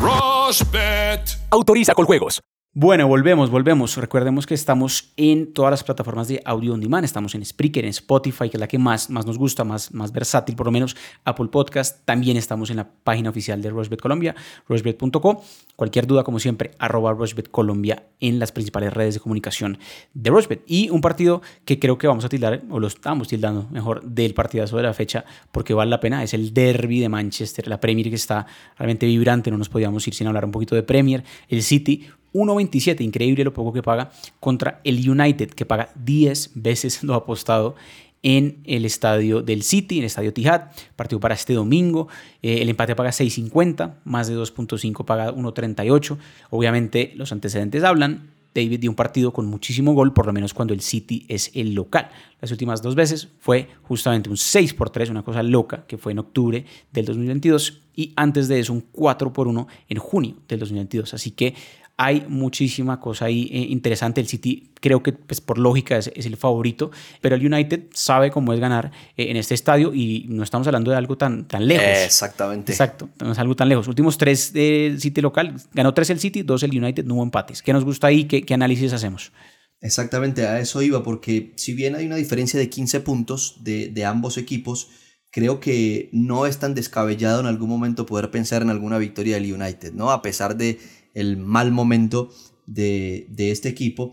Rushbet. 0.00 1.38
Autoriza 1.50 1.94
con 1.94 2.04
juegos. 2.04 2.42
Bueno, 2.78 3.08
volvemos, 3.08 3.48
volvemos. 3.48 3.96
Recordemos 3.96 4.46
que 4.46 4.52
estamos 4.52 5.10
en 5.16 5.54
todas 5.54 5.70
las 5.70 5.82
plataformas 5.82 6.28
de 6.28 6.42
audio 6.44 6.74
on 6.74 6.80
demand. 6.80 7.06
Estamos 7.06 7.34
en 7.34 7.42
Spreaker, 7.42 7.84
en 7.84 7.88
Spotify, 7.88 8.50
que 8.50 8.58
es 8.58 8.60
la 8.60 8.68
que 8.68 8.78
más, 8.78 9.08
más 9.08 9.24
nos 9.24 9.38
gusta, 9.38 9.64
más, 9.64 9.94
más 9.94 10.12
versátil, 10.12 10.54
por 10.56 10.66
lo 10.66 10.72
menos 10.72 10.94
Apple 11.24 11.46
Podcast. 11.46 12.04
También 12.04 12.36
estamos 12.36 12.68
en 12.68 12.76
la 12.76 12.86
página 12.86 13.30
oficial 13.30 13.62
de 13.62 13.70
Rushbet 13.70 13.98
Colombia, 13.98 14.34
rushbet.co. 14.68 15.42
Cualquier 15.74 16.06
duda, 16.06 16.22
como 16.22 16.38
siempre, 16.38 16.72
arroba 16.78 17.14
Rushbet 17.14 17.50
Colombia 17.50 18.08
en 18.20 18.38
las 18.38 18.52
principales 18.52 18.92
redes 18.92 19.14
de 19.14 19.20
comunicación 19.20 19.78
de 20.12 20.28
Rushbet. 20.28 20.62
Y 20.66 20.90
un 20.90 21.00
partido 21.00 21.40
que 21.64 21.78
creo 21.78 21.96
que 21.96 22.06
vamos 22.06 22.26
a 22.26 22.28
tildar, 22.28 22.60
o 22.68 22.78
lo 22.78 22.88
estamos 22.88 23.26
tildando 23.26 23.66
mejor, 23.70 24.02
del 24.02 24.34
partidazo 24.34 24.76
de 24.76 24.82
la 24.82 24.92
fecha, 24.92 25.24
porque 25.50 25.72
vale 25.72 25.90
la 25.90 26.00
pena, 26.00 26.22
es 26.22 26.34
el 26.34 26.52
derby 26.52 27.00
de 27.00 27.08
Manchester, 27.08 27.68
la 27.68 27.80
Premier 27.80 28.10
que 28.10 28.16
está 28.16 28.46
realmente 28.76 29.06
vibrante. 29.06 29.50
No 29.50 29.56
nos 29.56 29.70
podíamos 29.70 30.06
ir 30.06 30.12
sin 30.12 30.26
hablar 30.26 30.44
un 30.44 30.50
poquito 30.52 30.74
de 30.74 30.82
Premier. 30.82 31.24
El 31.48 31.62
City 31.62 32.04
1.27, 32.36 33.00
increíble 33.00 33.44
lo 33.44 33.52
poco 33.52 33.72
que 33.72 33.82
paga, 33.82 34.10
contra 34.40 34.80
el 34.84 35.08
United, 35.08 35.50
que 35.50 35.64
paga 35.64 35.90
10 35.96 36.50
veces 36.54 37.02
lo 37.02 37.14
apostado 37.14 37.74
en 38.22 38.58
el 38.64 38.84
estadio 38.84 39.40
del 39.40 39.62
City, 39.62 39.96
en 39.96 40.00
el 40.02 40.06
estadio 40.06 40.32
Tijad, 40.32 40.72
partido 40.96 41.20
para 41.20 41.34
este 41.34 41.54
domingo. 41.54 42.08
Eh, 42.42 42.60
el 42.60 42.68
empate 42.68 42.96
paga 42.96 43.10
6.50, 43.10 43.94
más 44.04 44.26
de 44.26 44.36
2.5 44.36 45.04
paga 45.04 45.32
1.38. 45.32 46.18
Obviamente 46.50 47.12
los 47.14 47.30
antecedentes 47.32 47.84
hablan. 47.84 48.30
David 48.52 48.80
dio 48.80 48.90
un 48.90 48.96
partido 48.96 49.32
con 49.32 49.46
muchísimo 49.46 49.92
gol, 49.92 50.12
por 50.12 50.26
lo 50.26 50.32
menos 50.32 50.54
cuando 50.54 50.72
el 50.72 50.80
City 50.80 51.26
es 51.28 51.50
el 51.54 51.74
local. 51.74 52.08
Las 52.40 52.50
últimas 52.50 52.82
dos 52.82 52.94
veces 52.94 53.28
fue 53.38 53.68
justamente 53.82 54.30
un 54.30 54.36
6 54.36 54.74
por 54.74 54.90
3, 54.90 55.10
una 55.10 55.22
cosa 55.22 55.42
loca, 55.42 55.84
que 55.86 55.98
fue 55.98 56.12
en 56.12 56.18
octubre 56.18 56.64
del 56.90 57.04
2022, 57.04 57.82
y 57.94 58.12
antes 58.16 58.48
de 58.48 58.58
eso 58.58 58.72
un 58.72 58.80
4 58.92 59.32
por 59.32 59.46
1 59.46 59.68
en 59.88 59.98
junio 59.98 60.36
del 60.48 60.58
2022. 60.60 61.14
Así 61.14 61.30
que 61.30 61.54
hay 61.98 62.26
muchísima 62.28 63.00
cosa 63.00 63.26
ahí 63.26 63.48
eh, 63.50 63.66
interesante. 63.70 64.20
El 64.20 64.28
City 64.28 64.70
creo 64.80 65.02
que 65.02 65.12
pues, 65.12 65.40
por 65.40 65.58
lógica 65.58 65.96
es, 65.96 66.08
el 66.14 66.36
favorito, 66.36 66.90
pero 67.20 67.36
el 67.36 67.46
United 67.46 67.84
sabe 67.92 68.30
cómo 68.30 68.52
es 68.52 68.60
ganar 68.60 68.92
eh, 69.16 69.30
en 69.30 69.36
este 69.36 69.54
estadio 69.54 69.94
y 69.94 70.26
no 70.28 70.42
estamos 70.42 70.66
hablando 70.66 70.90
de 70.90 70.96
algo 70.98 71.16
tan, 71.16 71.48
tan 71.48 71.66
lejos. 71.66 71.86
Exactamente. 71.86 72.72
Exacto, 72.72 73.08
no 73.20 73.32
es 73.32 73.38
algo 73.38 73.56
tan 73.56 73.68
lejos. 73.68 73.88
Últimos 73.88 74.18
tres 74.18 74.52
del 74.52 75.00
City 75.00 75.20
local, 75.22 75.56
ganó 75.72 75.94
tres 75.94 76.10
el 76.10 76.20
City, 76.20 76.42
dos 76.42 76.62
el 76.62 76.76
United, 76.76 77.04
no 77.04 77.14
hubo 77.14 77.22
empates. 77.22 77.62
¿Qué 77.62 77.72
nos 77.72 77.84
gusta 77.84 78.08
ahí? 78.08 78.24
¿Qué, 78.24 78.42
qué 78.42 78.54
análisis 78.54 78.92
hacemos? 78.92 79.32
Exactamente, 79.80 80.46
a 80.46 80.58
eso 80.58 80.82
iba, 80.82 81.02
porque 81.02 81.52
si 81.56 81.74
bien 81.74 81.94
hay 81.94 82.06
una 82.06 82.16
diferencia 82.16 82.58
de 82.58 82.68
15 82.68 83.00
puntos 83.00 83.56
de, 83.60 83.88
de 83.88 84.04
ambos 84.04 84.38
equipos, 84.38 84.88
creo 85.30 85.60
que 85.60 86.08
no 86.12 86.46
es 86.46 86.58
tan 86.58 86.74
descabellado 86.74 87.40
en 87.40 87.46
algún 87.46 87.68
momento 87.68 88.06
poder 88.06 88.30
pensar 88.30 88.62
en 88.62 88.70
alguna 88.70 88.98
victoria 88.98 89.34
del 89.34 89.52
United, 89.52 89.92
¿no? 89.92 90.10
A 90.10 90.22
pesar 90.22 90.56
de 90.56 90.78
el 91.16 91.36
mal 91.36 91.72
momento 91.72 92.30
de, 92.66 93.26
de 93.30 93.50
este 93.50 93.68
equipo. 93.68 94.12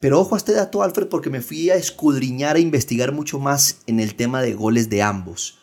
Pero 0.00 0.20
ojo 0.20 0.34
a 0.34 0.38
este 0.38 0.52
dato, 0.52 0.82
Alfred, 0.82 1.06
porque 1.08 1.30
me 1.30 1.40
fui 1.40 1.70
a 1.70 1.76
escudriñar 1.76 2.56
e 2.56 2.60
investigar 2.60 3.12
mucho 3.12 3.38
más 3.38 3.78
en 3.86 4.00
el 4.00 4.16
tema 4.16 4.42
de 4.42 4.54
goles 4.54 4.90
de 4.90 5.00
ambos. 5.00 5.58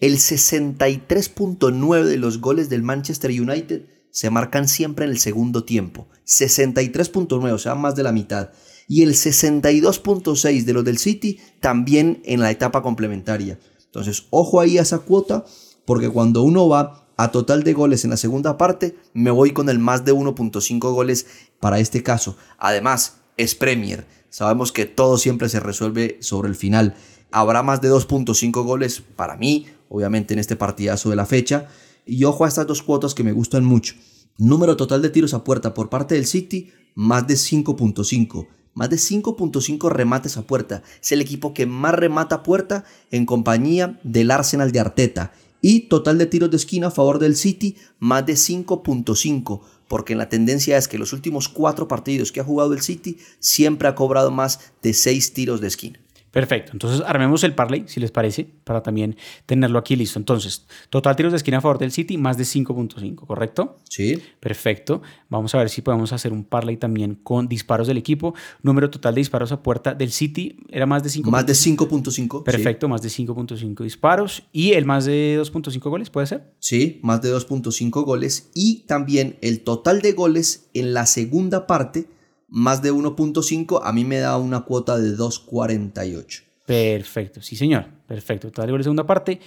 El 0.00 0.18
63.9 0.18 2.04
de 2.04 2.16
los 2.16 2.40
goles 2.40 2.70
del 2.70 2.82
Manchester 2.82 3.30
United 3.30 3.82
se 4.10 4.30
marcan 4.30 4.68
siempre 4.68 5.04
en 5.04 5.10
el 5.10 5.18
segundo 5.18 5.64
tiempo. 5.64 6.08
63.9, 6.24 7.52
o 7.52 7.58
sea, 7.58 7.74
más 7.74 7.96
de 7.96 8.04
la 8.04 8.12
mitad. 8.12 8.50
Y 8.88 9.02
el 9.02 9.14
62.6 9.14 10.64
de 10.64 10.72
los 10.72 10.84
del 10.84 10.98
City 10.98 11.38
también 11.60 12.22
en 12.24 12.40
la 12.40 12.50
etapa 12.50 12.82
complementaria. 12.82 13.58
Entonces, 13.86 14.26
ojo 14.30 14.60
ahí 14.60 14.78
a 14.78 14.82
esa 14.82 15.00
cuota, 15.00 15.44
porque 15.84 16.08
cuando 16.08 16.42
uno 16.42 16.68
va 16.68 17.09
a 17.22 17.32
total 17.32 17.64
de 17.64 17.74
goles 17.74 18.04
en 18.04 18.10
la 18.10 18.16
segunda 18.16 18.56
parte, 18.56 18.96
me 19.12 19.30
voy 19.30 19.52
con 19.52 19.68
el 19.68 19.78
más 19.78 20.06
de 20.06 20.14
1.5 20.14 20.78
goles 20.94 21.26
para 21.60 21.78
este 21.78 22.02
caso. 22.02 22.38
Además, 22.56 23.18
es 23.36 23.54
Premier. 23.54 24.06
Sabemos 24.30 24.72
que 24.72 24.86
todo 24.86 25.18
siempre 25.18 25.50
se 25.50 25.60
resuelve 25.60 26.16
sobre 26.22 26.48
el 26.48 26.54
final. 26.54 26.94
Habrá 27.30 27.62
más 27.62 27.82
de 27.82 27.90
2.5 27.90 28.64
goles 28.64 29.02
para 29.16 29.36
mí, 29.36 29.66
obviamente 29.90 30.32
en 30.32 30.40
este 30.40 30.56
partidazo 30.56 31.10
de 31.10 31.16
la 31.16 31.26
fecha. 31.26 31.68
Y 32.06 32.24
ojo 32.24 32.46
a 32.46 32.48
estas 32.48 32.66
dos 32.66 32.82
cuotas 32.82 33.12
que 33.12 33.22
me 33.22 33.32
gustan 33.32 33.66
mucho. 33.66 33.96
Número 34.38 34.78
total 34.78 35.02
de 35.02 35.10
tiros 35.10 35.34
a 35.34 35.44
puerta 35.44 35.74
por 35.74 35.90
parte 35.90 36.14
del 36.14 36.24
City, 36.24 36.72
más 36.94 37.26
de 37.26 37.34
5.5. 37.34 38.48
Más 38.72 38.88
de 38.88 38.96
5.5 38.96 39.90
remates 39.90 40.38
a 40.38 40.46
puerta. 40.46 40.82
Es 41.02 41.12
el 41.12 41.20
equipo 41.20 41.52
que 41.52 41.66
más 41.66 41.94
remata 41.94 42.36
a 42.36 42.42
puerta 42.42 42.84
en 43.10 43.26
compañía 43.26 44.00
del 44.04 44.30
Arsenal 44.30 44.72
de 44.72 44.80
Arteta. 44.80 45.32
Y 45.60 45.88
total 45.88 46.18
de 46.18 46.26
tiros 46.26 46.50
de 46.50 46.56
esquina 46.56 46.88
a 46.88 46.90
favor 46.90 47.18
del 47.18 47.36
City, 47.36 47.76
más 47.98 48.24
de 48.26 48.34
5.5 48.34 49.60
porque 49.90 50.14
la 50.14 50.28
tendencia 50.28 50.78
es 50.78 50.86
que 50.86 50.98
los 50.98 51.12
últimos 51.12 51.48
cuatro 51.48 51.88
partidos 51.88 52.30
que 52.30 52.38
ha 52.38 52.44
jugado 52.44 52.74
el 52.74 52.80
City 52.80 53.18
siempre 53.40 53.88
ha 53.88 53.96
cobrado 53.96 54.30
más 54.30 54.60
de 54.82 54.94
seis 54.94 55.32
tiros 55.32 55.60
de 55.60 55.66
esquina. 55.66 55.98
Perfecto, 56.30 56.72
entonces 56.72 57.02
armemos 57.06 57.42
el 57.42 57.54
parlay, 57.54 57.84
si 57.86 57.98
les 57.98 58.12
parece, 58.12 58.48
para 58.64 58.82
también 58.82 59.16
tenerlo 59.46 59.78
aquí 59.78 59.96
listo. 59.96 60.18
Entonces, 60.18 60.66
total 60.88 61.16
tiros 61.16 61.32
de 61.32 61.36
esquina 61.36 61.58
a 61.58 61.60
favor 61.60 61.78
del 61.78 61.90
City, 61.90 62.18
más 62.18 62.36
de 62.36 62.44
5.5, 62.44 63.26
¿correcto? 63.26 63.78
Sí. 63.88 64.22
Perfecto. 64.38 65.02
Vamos 65.28 65.54
a 65.54 65.58
ver 65.58 65.70
si 65.70 65.82
podemos 65.82 66.12
hacer 66.12 66.32
un 66.32 66.44
parlay 66.44 66.76
también 66.76 67.16
con 67.16 67.48
disparos 67.48 67.88
del 67.88 67.98
equipo. 67.98 68.34
Número 68.62 68.90
total 68.90 69.14
de 69.14 69.20
disparos 69.20 69.50
a 69.50 69.62
puerta 69.62 69.92
del 69.94 70.12
City 70.12 70.56
era 70.68 70.86
más 70.86 71.02
de 71.02 71.10
5. 71.10 71.30
Más 71.30 71.46
de 71.46 71.54
5.5. 71.54 72.44
Perfecto, 72.44 72.88
más 72.88 73.02
de 73.02 73.08
5.5 73.08 73.82
disparos. 73.82 74.44
¿Y 74.52 74.72
el 74.72 74.84
más 74.84 75.06
de 75.06 75.36
2.5 75.40 75.80
goles 75.90 76.10
puede 76.10 76.28
ser? 76.28 76.52
Sí, 76.60 77.00
más 77.02 77.22
de 77.22 77.34
2.5 77.34 78.04
goles. 78.04 78.50
Y 78.54 78.84
también 78.86 79.36
el 79.40 79.62
total 79.62 80.00
de 80.00 80.12
goles 80.12 80.68
en 80.74 80.94
la 80.94 81.06
segunda 81.06 81.66
parte 81.66 82.06
más 82.50 82.82
de 82.82 82.92
1.5, 82.92 83.80
a 83.82 83.92
mí 83.92 84.04
me 84.04 84.18
da 84.18 84.36
una 84.36 84.62
cuota 84.62 84.98
de 84.98 85.16
2.48. 85.16 86.42
Perfecto, 86.66 87.40
sí 87.42 87.56
señor, 87.56 87.86
perfecto. 88.06 88.50
Total 88.50 88.76
de 88.76 88.82
segunda 88.82 89.06
parte, 89.06 89.40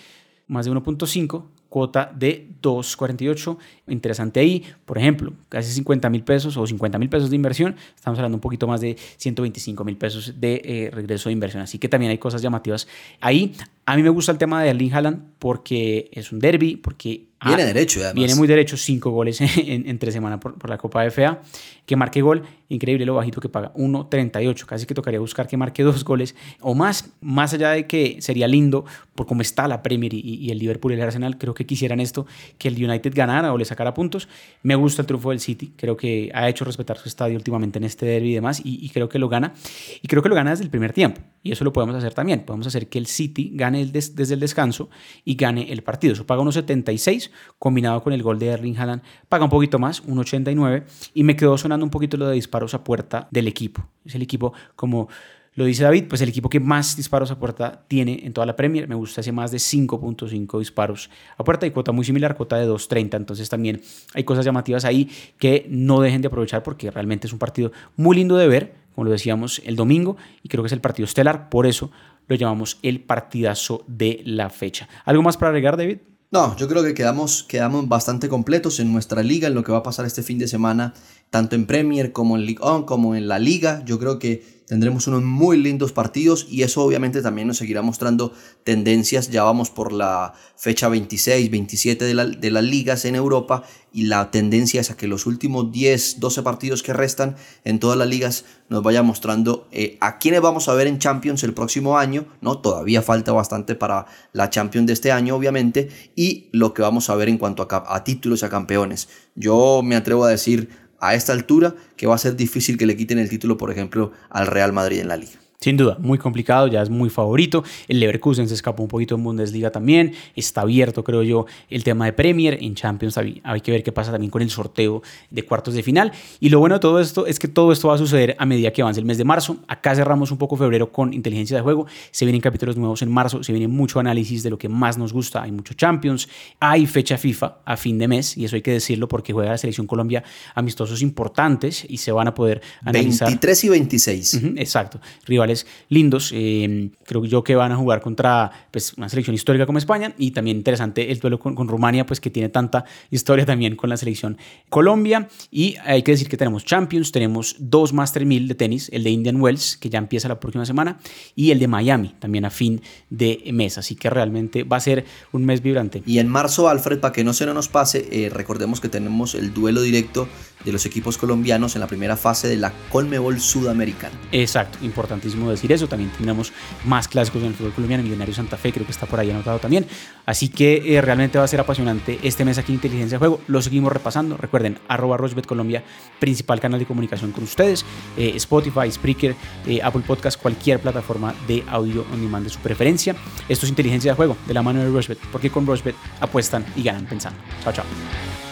más 0.47 0.65
de 0.65 0.71
1.5, 0.71 1.45
cuota 1.69 2.11
de 2.15 2.49
2.48. 2.61 3.57
Interesante 3.87 4.39
ahí, 4.39 4.63
por 4.85 4.97
ejemplo, 4.97 5.33
casi 5.49 5.71
50 5.71 6.09
mil 6.09 6.23
pesos 6.23 6.55
o 6.57 6.67
50 6.67 6.99
mil 6.99 7.09
pesos 7.09 7.29
de 7.29 7.35
inversión. 7.35 7.75
Estamos 7.95 8.19
hablando 8.19 8.37
un 8.37 8.41
poquito 8.41 8.67
más 8.67 8.81
de 8.81 8.97
125 9.17 9.83
mil 9.83 9.97
pesos 9.97 10.33
de 10.39 10.61
eh, 10.63 10.91
regreso 10.91 11.29
de 11.29 11.33
inversión. 11.33 11.63
Así 11.63 11.79
que 11.79 11.89
también 11.89 12.11
hay 12.11 12.17
cosas 12.17 12.41
llamativas 12.41 12.87
ahí. 13.19 13.53
A 13.85 13.95
mí 13.95 14.03
me 14.03 14.09
gusta 14.09 14.31
el 14.31 14.37
tema 14.37 14.61
de 14.63 14.69
Erling 14.69 14.93
Haaland 14.93 15.33
porque 15.39 16.09
es 16.13 16.31
un 16.31 16.39
derby, 16.39 16.77
porque 16.77 17.27
Viene 17.45 17.65
derecho, 17.65 17.99
además. 17.99 18.15
Viene 18.15 18.35
muy 18.35 18.47
derecho, 18.47 18.77
cinco 18.77 19.11
goles 19.11 19.41
en, 19.57 19.87
en 19.87 19.99
tres 19.99 20.13
semanas 20.13 20.39
por, 20.39 20.69
la 20.69 20.77
Copa 20.77 21.03
de 21.03 21.11
FA. 21.11 21.41
Que 21.85 21.97
marque 21.97 22.21
gol, 22.21 22.43
increíble 22.69 23.05
lo 23.05 23.15
bajito 23.15 23.41
que 23.41 23.49
paga, 23.49 23.73
1.38. 23.73 24.65
Casi 24.65 24.85
que 24.85 24.93
tocaría 24.93 25.19
buscar 25.19 25.47
que 25.47 25.57
marque 25.57 25.83
dos 25.83 26.05
goles 26.05 26.35
o 26.61 26.73
más. 26.73 27.11
Más 27.19 27.53
allá 27.53 27.71
de 27.71 27.87
que 27.87 28.17
sería 28.21 28.47
lindo 28.47 28.85
por 29.15 29.27
cómo 29.27 29.41
está 29.41 29.67
la 29.67 29.83
Premier 29.83 30.13
y, 30.13 30.49
el 30.49 30.59
Liverpool 30.59 30.93
y 30.93 30.95
el 30.95 31.01
Arsenal, 31.01 31.37
creo 31.37 31.53
que 31.53 31.65
quisieran 31.65 31.99
esto, 31.99 32.25
que 32.57 32.69
el 32.69 32.83
United 32.83 33.13
ganara 33.13 33.51
o 33.51 33.57
le 33.57 33.65
sacara 33.65 33.93
puntos. 33.93 34.29
Me 34.61 34.75
gusta 34.75 35.01
el 35.01 35.07
triunfo 35.07 35.31
del 35.31 35.39
City, 35.39 35.73
creo 35.75 35.97
que 35.97 36.31
ha 36.33 36.47
hecho 36.47 36.63
respetar 36.63 36.97
su 36.97 37.09
estadio 37.09 37.35
últimamente 37.35 37.79
en 37.79 37.83
este 37.83 38.05
derby 38.05 38.31
y 38.31 38.35
demás, 38.35 38.61
y, 38.63 38.89
creo 38.89 39.09
que 39.09 39.19
lo 39.19 39.27
gana. 39.27 39.53
Y 40.01 40.07
creo 40.07 40.23
que 40.23 40.29
lo 40.29 40.35
gana 40.35 40.51
desde 40.51 40.63
el 40.63 40.69
primer 40.69 40.93
tiempo. 40.93 41.21
Y 41.43 41.51
eso 41.51 41.65
lo 41.65 41.73
podemos 41.73 41.95
hacer 41.95 42.13
también. 42.13 42.41
Podemos 42.41 42.65
hacer 42.67 42.87
que 42.87 42.97
el 42.97 43.07
City 43.07 43.51
gane 43.53 43.72
desde 43.73 44.33
el 44.33 44.39
descanso 44.39 44.89
y 45.25 45.35
gane 45.35 45.71
el 45.71 45.83
partido. 45.83 46.13
Eso 46.13 46.25
paga 46.25 46.41
1.76 46.43 47.31
combinado 47.59 48.01
con 48.03 48.13
el 48.13 48.23
gol 48.23 48.39
de 48.39 48.47
Erling 48.47 48.77
Haaland, 48.77 49.01
paga 49.29 49.43
un 49.43 49.49
poquito 49.49 49.79
más, 49.79 50.05
1.89, 50.05 50.83
y 51.13 51.23
me 51.23 51.35
quedó 51.35 51.57
sonando 51.57 51.85
un 51.85 51.89
poquito 51.89 52.17
lo 52.17 52.27
de 52.27 52.35
disparos 52.35 52.73
a 52.73 52.83
puerta 52.83 53.27
del 53.31 53.47
equipo. 53.47 53.87
Es 54.05 54.15
el 54.15 54.21
equipo, 54.21 54.53
como 54.75 55.09
lo 55.55 55.65
dice 55.65 55.83
David, 55.83 56.05
pues 56.09 56.19
el 56.21 56.29
equipo 56.29 56.49
que 56.49 56.59
más 56.59 56.97
disparos 56.97 57.29
a 57.29 57.37
puerta 57.37 57.83
tiene 57.87 58.21
en 58.23 58.33
toda 58.33 58.47
la 58.47 58.55
Premier. 58.55 58.87
Me 58.87 58.95
gusta 58.95 59.21
ese 59.21 59.31
más 59.31 59.51
de 59.51 59.59
5.5 59.59 60.57
disparos 60.57 61.11
a 61.37 61.43
puerta 61.43 61.67
y 61.67 61.71
cuota 61.71 61.91
muy 61.91 62.05
similar, 62.05 62.35
cuota 62.35 62.57
de 62.57 62.67
2.30. 62.67 63.17
Entonces 63.17 63.49
también 63.49 63.81
hay 64.15 64.23
cosas 64.23 64.45
llamativas 64.45 64.83
ahí 64.83 65.09
que 65.37 65.67
no 65.69 66.01
dejen 66.01 66.21
de 66.21 66.27
aprovechar 66.27 66.63
porque 66.63 66.89
realmente 66.89 67.27
es 67.27 67.33
un 67.33 67.39
partido 67.39 67.71
muy 67.95 68.15
lindo 68.15 68.35
de 68.35 68.47
ver, 68.47 68.73
como 68.95 69.05
lo 69.05 69.11
decíamos 69.11 69.61
el 69.65 69.75
domingo, 69.75 70.17
y 70.41 70.49
creo 70.49 70.63
que 70.63 70.67
es 70.67 70.73
el 70.73 70.81
partido 70.81 71.05
estelar. 71.05 71.49
Por 71.49 71.67
eso 71.67 71.91
lo 72.27 72.35
llamamos 72.35 72.79
el 72.81 73.01
partidazo 73.01 73.83
de 73.87 74.21
la 74.25 74.49
fecha. 74.49 74.87
¿Algo 75.05 75.21
más 75.21 75.37
para 75.37 75.49
agregar, 75.49 75.77
David? 75.77 75.97
No, 76.31 76.55
yo 76.57 76.67
creo 76.67 76.83
que 76.83 76.95
quedamos, 76.95 77.43
quedamos 77.43 77.87
bastante 77.87 78.27
completos 78.27 78.79
en 78.79 78.91
nuestra 78.91 79.21
liga, 79.21 79.47
en 79.47 79.53
lo 79.53 79.63
que 79.63 79.71
va 79.71 79.77
a 79.79 79.83
pasar 79.83 80.05
este 80.07 80.23
fin 80.23 80.39
de 80.39 80.47
semana, 80.47 80.95
tanto 81.29 81.55
en 81.55 81.67
Premier 81.67 82.11
como 82.11 82.35
en 82.35 82.45
League 82.45 82.59
On, 82.61 82.85
como 82.85 83.13
en 83.13 83.27
la 83.27 83.37
liga. 83.37 83.83
Yo 83.85 83.99
creo 83.99 84.17
que 84.17 84.62
Tendremos 84.67 85.07
unos 85.07 85.23
muy 85.23 85.57
lindos 85.57 85.91
partidos 85.91 86.47
y 86.49 86.63
eso 86.63 86.81
obviamente 86.83 87.21
también 87.21 87.47
nos 87.49 87.57
seguirá 87.57 87.81
mostrando 87.81 88.33
tendencias. 88.63 89.29
Ya 89.29 89.43
vamos 89.43 89.69
por 89.69 89.91
la 89.91 90.33
fecha 90.55 90.87
26, 90.87 91.51
27 91.51 92.05
de, 92.05 92.51
las 92.51 92.63
ligas 92.63 93.03
en 93.03 93.15
Europa 93.15 93.63
y 93.91 94.03
la 94.03 94.31
tendencia 94.31 94.79
es 94.79 94.89
a 94.89 94.95
que 94.95 95.07
los 95.07 95.25
últimos 95.25 95.71
10, 95.71 96.21
12 96.21 96.43
partidos 96.43 96.81
que 96.81 96.93
restan 96.93 97.35
en 97.65 97.79
todas 97.79 97.97
las 97.97 98.07
ligas 98.07 98.45
nos 98.69 98.81
vaya 98.83 99.03
mostrando 99.03 99.67
eh, 99.71 99.97
a 99.99 100.17
quiénes 100.17 100.41
vamos 100.41 100.69
a 100.69 100.73
ver 100.73 100.87
en 100.87 100.97
Champions 100.97 101.43
el 101.43 101.53
próximo 101.53 101.97
año. 101.97 102.25
¿no? 102.39 102.59
Todavía 102.59 103.01
falta 103.01 103.33
bastante 103.33 103.75
para 103.75 104.05
la 104.31 104.49
Champions 104.49 104.87
de 104.87 104.93
este 104.93 105.11
año 105.11 105.35
obviamente 105.35 105.89
y 106.15 106.47
lo 106.53 106.73
que 106.73 106.81
vamos 106.81 107.09
a 107.09 107.15
ver 107.15 107.27
en 107.27 107.37
cuanto 107.37 107.67
a, 107.69 107.95
a 107.95 108.03
títulos 108.05 108.41
y 108.41 108.45
a 108.45 108.49
campeones. 108.49 109.09
Yo 109.35 109.81
me 109.83 109.97
atrevo 109.97 110.23
a 110.23 110.29
decir 110.29 110.69
a 111.03 111.15
esta 111.15 111.33
altura 111.33 111.75
que 111.97 112.07
va 112.07 112.15
a 112.15 112.17
ser 112.17 112.35
difícil 112.35 112.77
que 112.77 112.85
le 112.85 112.95
quiten 112.95 113.19
el 113.19 113.29
título, 113.29 113.57
por 113.57 113.71
ejemplo, 113.71 114.13
al 114.29 114.47
Real 114.47 114.71
Madrid 114.71 114.99
en 114.99 115.09
la 115.09 115.17
liga. 115.17 115.42
Sin 115.63 115.77
duda, 115.77 115.95
muy 115.97 116.17
complicado, 116.17 116.67
ya 116.67 116.81
es 116.81 116.89
muy 116.89 117.09
favorito. 117.09 117.63
El 117.87 118.01
Leverkusen 118.01 118.49
se 118.49 118.53
escapó 118.53 118.83
un 118.83 118.89
poquito 118.89 119.15
en 119.15 119.23
Bundesliga 119.23 119.71
también. 119.71 120.11
Está 120.35 120.59
abierto, 120.59 121.05
creo 121.05 121.23
yo, 121.23 121.45
el 121.69 121.85
tema 121.85 122.03
de 122.03 122.11
Premier. 122.11 122.57
En 122.61 122.75
Champions 122.75 123.17
hay, 123.17 123.61
que 123.61 123.71
ver 123.71 123.81
qué 123.81 123.93
pasa 123.93 124.11
también 124.11 124.29
con 124.29 124.41
el 124.41 124.49
sorteo 124.49 125.01
de 125.29 125.45
cuartos 125.45 125.73
de 125.73 125.81
final. 125.81 126.11
Y 126.41 126.49
lo 126.49 126.59
bueno 126.59 126.75
de 126.75 126.81
todo 126.81 126.99
esto 126.99 127.27
es 127.27 127.39
que 127.39 127.47
todo 127.47 127.71
esto 127.71 127.87
va 127.87 127.95
a 127.95 127.97
suceder 127.97 128.35
a 128.39 128.45
medida 128.45 128.73
que 128.73 128.81
avance 128.81 128.99
el 128.99 129.05
mes 129.05 129.17
de 129.17 129.23
marzo. 129.23 129.55
Acá 129.69 129.95
cerramos 129.95 130.31
un 130.31 130.37
poco 130.37 130.57
febrero 130.57 130.91
con 130.91 131.13
inteligencia 131.13 131.55
de 131.55 131.63
juego. 131.63 131.87
Se 132.11 132.25
vienen 132.25 132.41
capítulos 132.41 132.75
nuevos 132.75 133.01
en 133.01 133.09
marzo, 133.09 133.41
se 133.41 133.53
viene 133.53 133.69
mucho 133.69 134.01
análisis 134.01 134.43
de 134.43 134.49
lo 134.49 134.57
que 134.57 134.67
más 134.67 134.97
nos 134.97 135.13
gusta. 135.13 135.43
Hay 135.43 135.53
mucho 135.53 135.75
Champions, 135.75 136.27
hay 136.59 136.85
fecha 136.87 137.17
FIFA 137.17 137.59
a 137.63 137.77
fin 137.77 137.97
de 137.97 138.09
mes, 138.09 138.35
y 138.35 138.43
eso 138.43 138.57
hay 138.57 138.61
que 138.61 138.71
decirlo 138.71 139.07
porque 139.07 139.31
juega 139.31 139.51
la 139.51 139.57
selección 139.57 139.87
Colombia 139.87 140.25
amistosos 140.55 141.01
importantes 141.01 141.85
y 141.87 141.99
se 141.99 142.11
van 142.11 142.27
a 142.27 142.33
poder 142.33 142.61
analizar. 142.81 143.29
23 143.29 143.63
y 143.63 143.69
26. 143.69 144.41
exacto, 144.57 144.99
rivales 145.25 145.52
lindos. 145.89 146.31
Eh, 146.33 146.89
creo 147.05 147.23
yo 147.25 147.43
que 147.43 147.55
van 147.55 147.71
a 147.71 147.77
jugar 147.77 148.01
contra 148.01 148.51
pues, 148.71 148.93
una 148.97 149.09
selección 149.09 149.33
histórica 149.33 149.65
como 149.65 149.77
España 149.77 150.13
y 150.17 150.31
también 150.31 150.57
interesante 150.57 151.11
el 151.11 151.19
duelo 151.19 151.39
con, 151.39 151.67
Rumania, 151.67 152.05
pues 152.05 152.19
que 152.19 152.29
tiene 152.29 152.49
tanta 152.49 152.83
historia 153.09 153.45
también 153.45 153.75
con 153.75 153.89
la 153.89 153.97
selección 153.97 154.37
Colombia. 154.69 155.27
Y 155.51 155.75
hay 155.85 156.03
que 156.03 156.11
decir 156.11 156.27
que 156.27 156.37
tenemos 156.37 156.65
Champions, 156.65 157.11
tenemos 157.11 157.55
dos 157.59 157.93
Master 157.93 158.25
1000 158.25 158.47
de 158.47 158.55
tenis, 158.55 158.89
el 158.91 159.03
de 159.03 159.11
Indian 159.11 159.39
Wells, 159.39 159.77
que 159.77 159.89
ya 159.89 159.99
empieza 159.99 160.27
la 160.27 160.39
próxima 160.39 160.65
semana, 160.65 160.99
y 161.35 161.51
el 161.51 161.59
de 161.59 161.67
Miami, 161.67 162.15
también 162.19 162.45
a 162.45 162.49
fin 162.49 162.81
de 163.09 163.43
mes. 163.53 163.77
Así 163.77 163.95
que 163.95 164.09
realmente 164.09 164.63
va 164.63 164.77
a 164.77 164.81
ser 164.81 165.05
un 165.31 165.45
mes 165.45 165.61
vibrante. 165.61 166.03
Y 166.05 166.19
en 166.19 166.27
marzo, 166.27 166.67
Alfred, 166.69 166.99
para 166.99 167.13
que 167.13 167.23
no 167.23 167.33
se 167.33 167.43
nos 167.53 167.67
pase, 167.67 168.07
eh, 168.11 168.29
recordemos 168.29 168.79
que 168.79 168.89
tenemos 168.89 169.35
el 169.35 169.53
duelo 169.53 169.81
directo 169.81 170.27
de 170.63 170.71
los 170.71 170.85
equipos 170.85 171.17
colombianos 171.17 171.75
en 171.75 171.81
la 171.81 171.87
primera 171.87 172.15
fase 172.15 172.47
de 172.47 172.57
la 172.57 172.71
Colmebol 172.89 173.39
Sudamericana. 173.39 174.15
Exacto, 174.31 174.77
importantísimo 174.81 175.42
decir 175.49 175.71
eso. 175.71 175.87
También 175.87 176.11
tendremos 176.11 176.51
más 176.85 177.07
clásicos 177.07 177.41
en 177.41 177.49
el 177.49 177.53
fútbol 177.53 177.73
colombiano. 177.73 178.03
Millonario 178.03 178.33
Santa 178.33 178.57
Fe 178.57 178.71
creo 178.71 178.85
que 178.85 178.91
está 178.91 179.05
por 179.05 179.19
ahí 179.19 179.31
anotado 179.31 179.59
también. 179.59 179.85
Así 180.25 180.49
que 180.49 180.95
eh, 180.95 181.01
realmente 181.01 181.37
va 181.37 181.43
a 181.43 181.47
ser 181.47 181.59
apasionante 181.59 182.19
este 182.23 182.45
mes 182.45 182.57
aquí 182.57 182.71
en 182.71 182.75
Inteligencia 182.75 183.15
de 183.15 183.19
Juego. 183.19 183.41
Lo 183.47 183.61
seguimos 183.61 183.91
repasando. 183.91 184.37
Recuerden, 184.37 184.79
arroba 184.87 185.17
Rochbet 185.17 185.45
Colombia, 185.45 185.83
principal 186.19 186.59
canal 186.59 186.79
de 186.79 186.85
comunicación 186.85 187.31
con 187.31 187.43
ustedes. 187.43 187.85
Eh, 188.17 188.33
Spotify, 188.35 188.91
Spreaker, 188.91 189.35
eh, 189.67 189.79
Apple 189.83 190.03
Podcast, 190.05 190.41
cualquier 190.41 190.79
plataforma 190.79 191.33
de 191.47 191.63
audio 191.69 192.05
on 192.11 192.21
demand 192.21 192.45
de 192.45 192.49
su 192.49 192.59
preferencia. 192.59 193.15
Esto 193.49 193.65
es 193.65 193.69
Inteligencia 193.69 194.11
de 194.11 194.15
Juego 194.15 194.37
de 194.47 194.53
la 194.53 194.61
mano 194.61 194.79
de 194.79 194.89
Rochbet, 194.89 195.19
porque 195.31 195.49
con 195.49 195.65
Rochbet 195.65 195.95
apuestan 196.19 196.65
y 196.75 196.83
ganan 196.83 197.05
pensando. 197.05 197.39
Chao, 197.63 197.73
chao. 197.73 198.42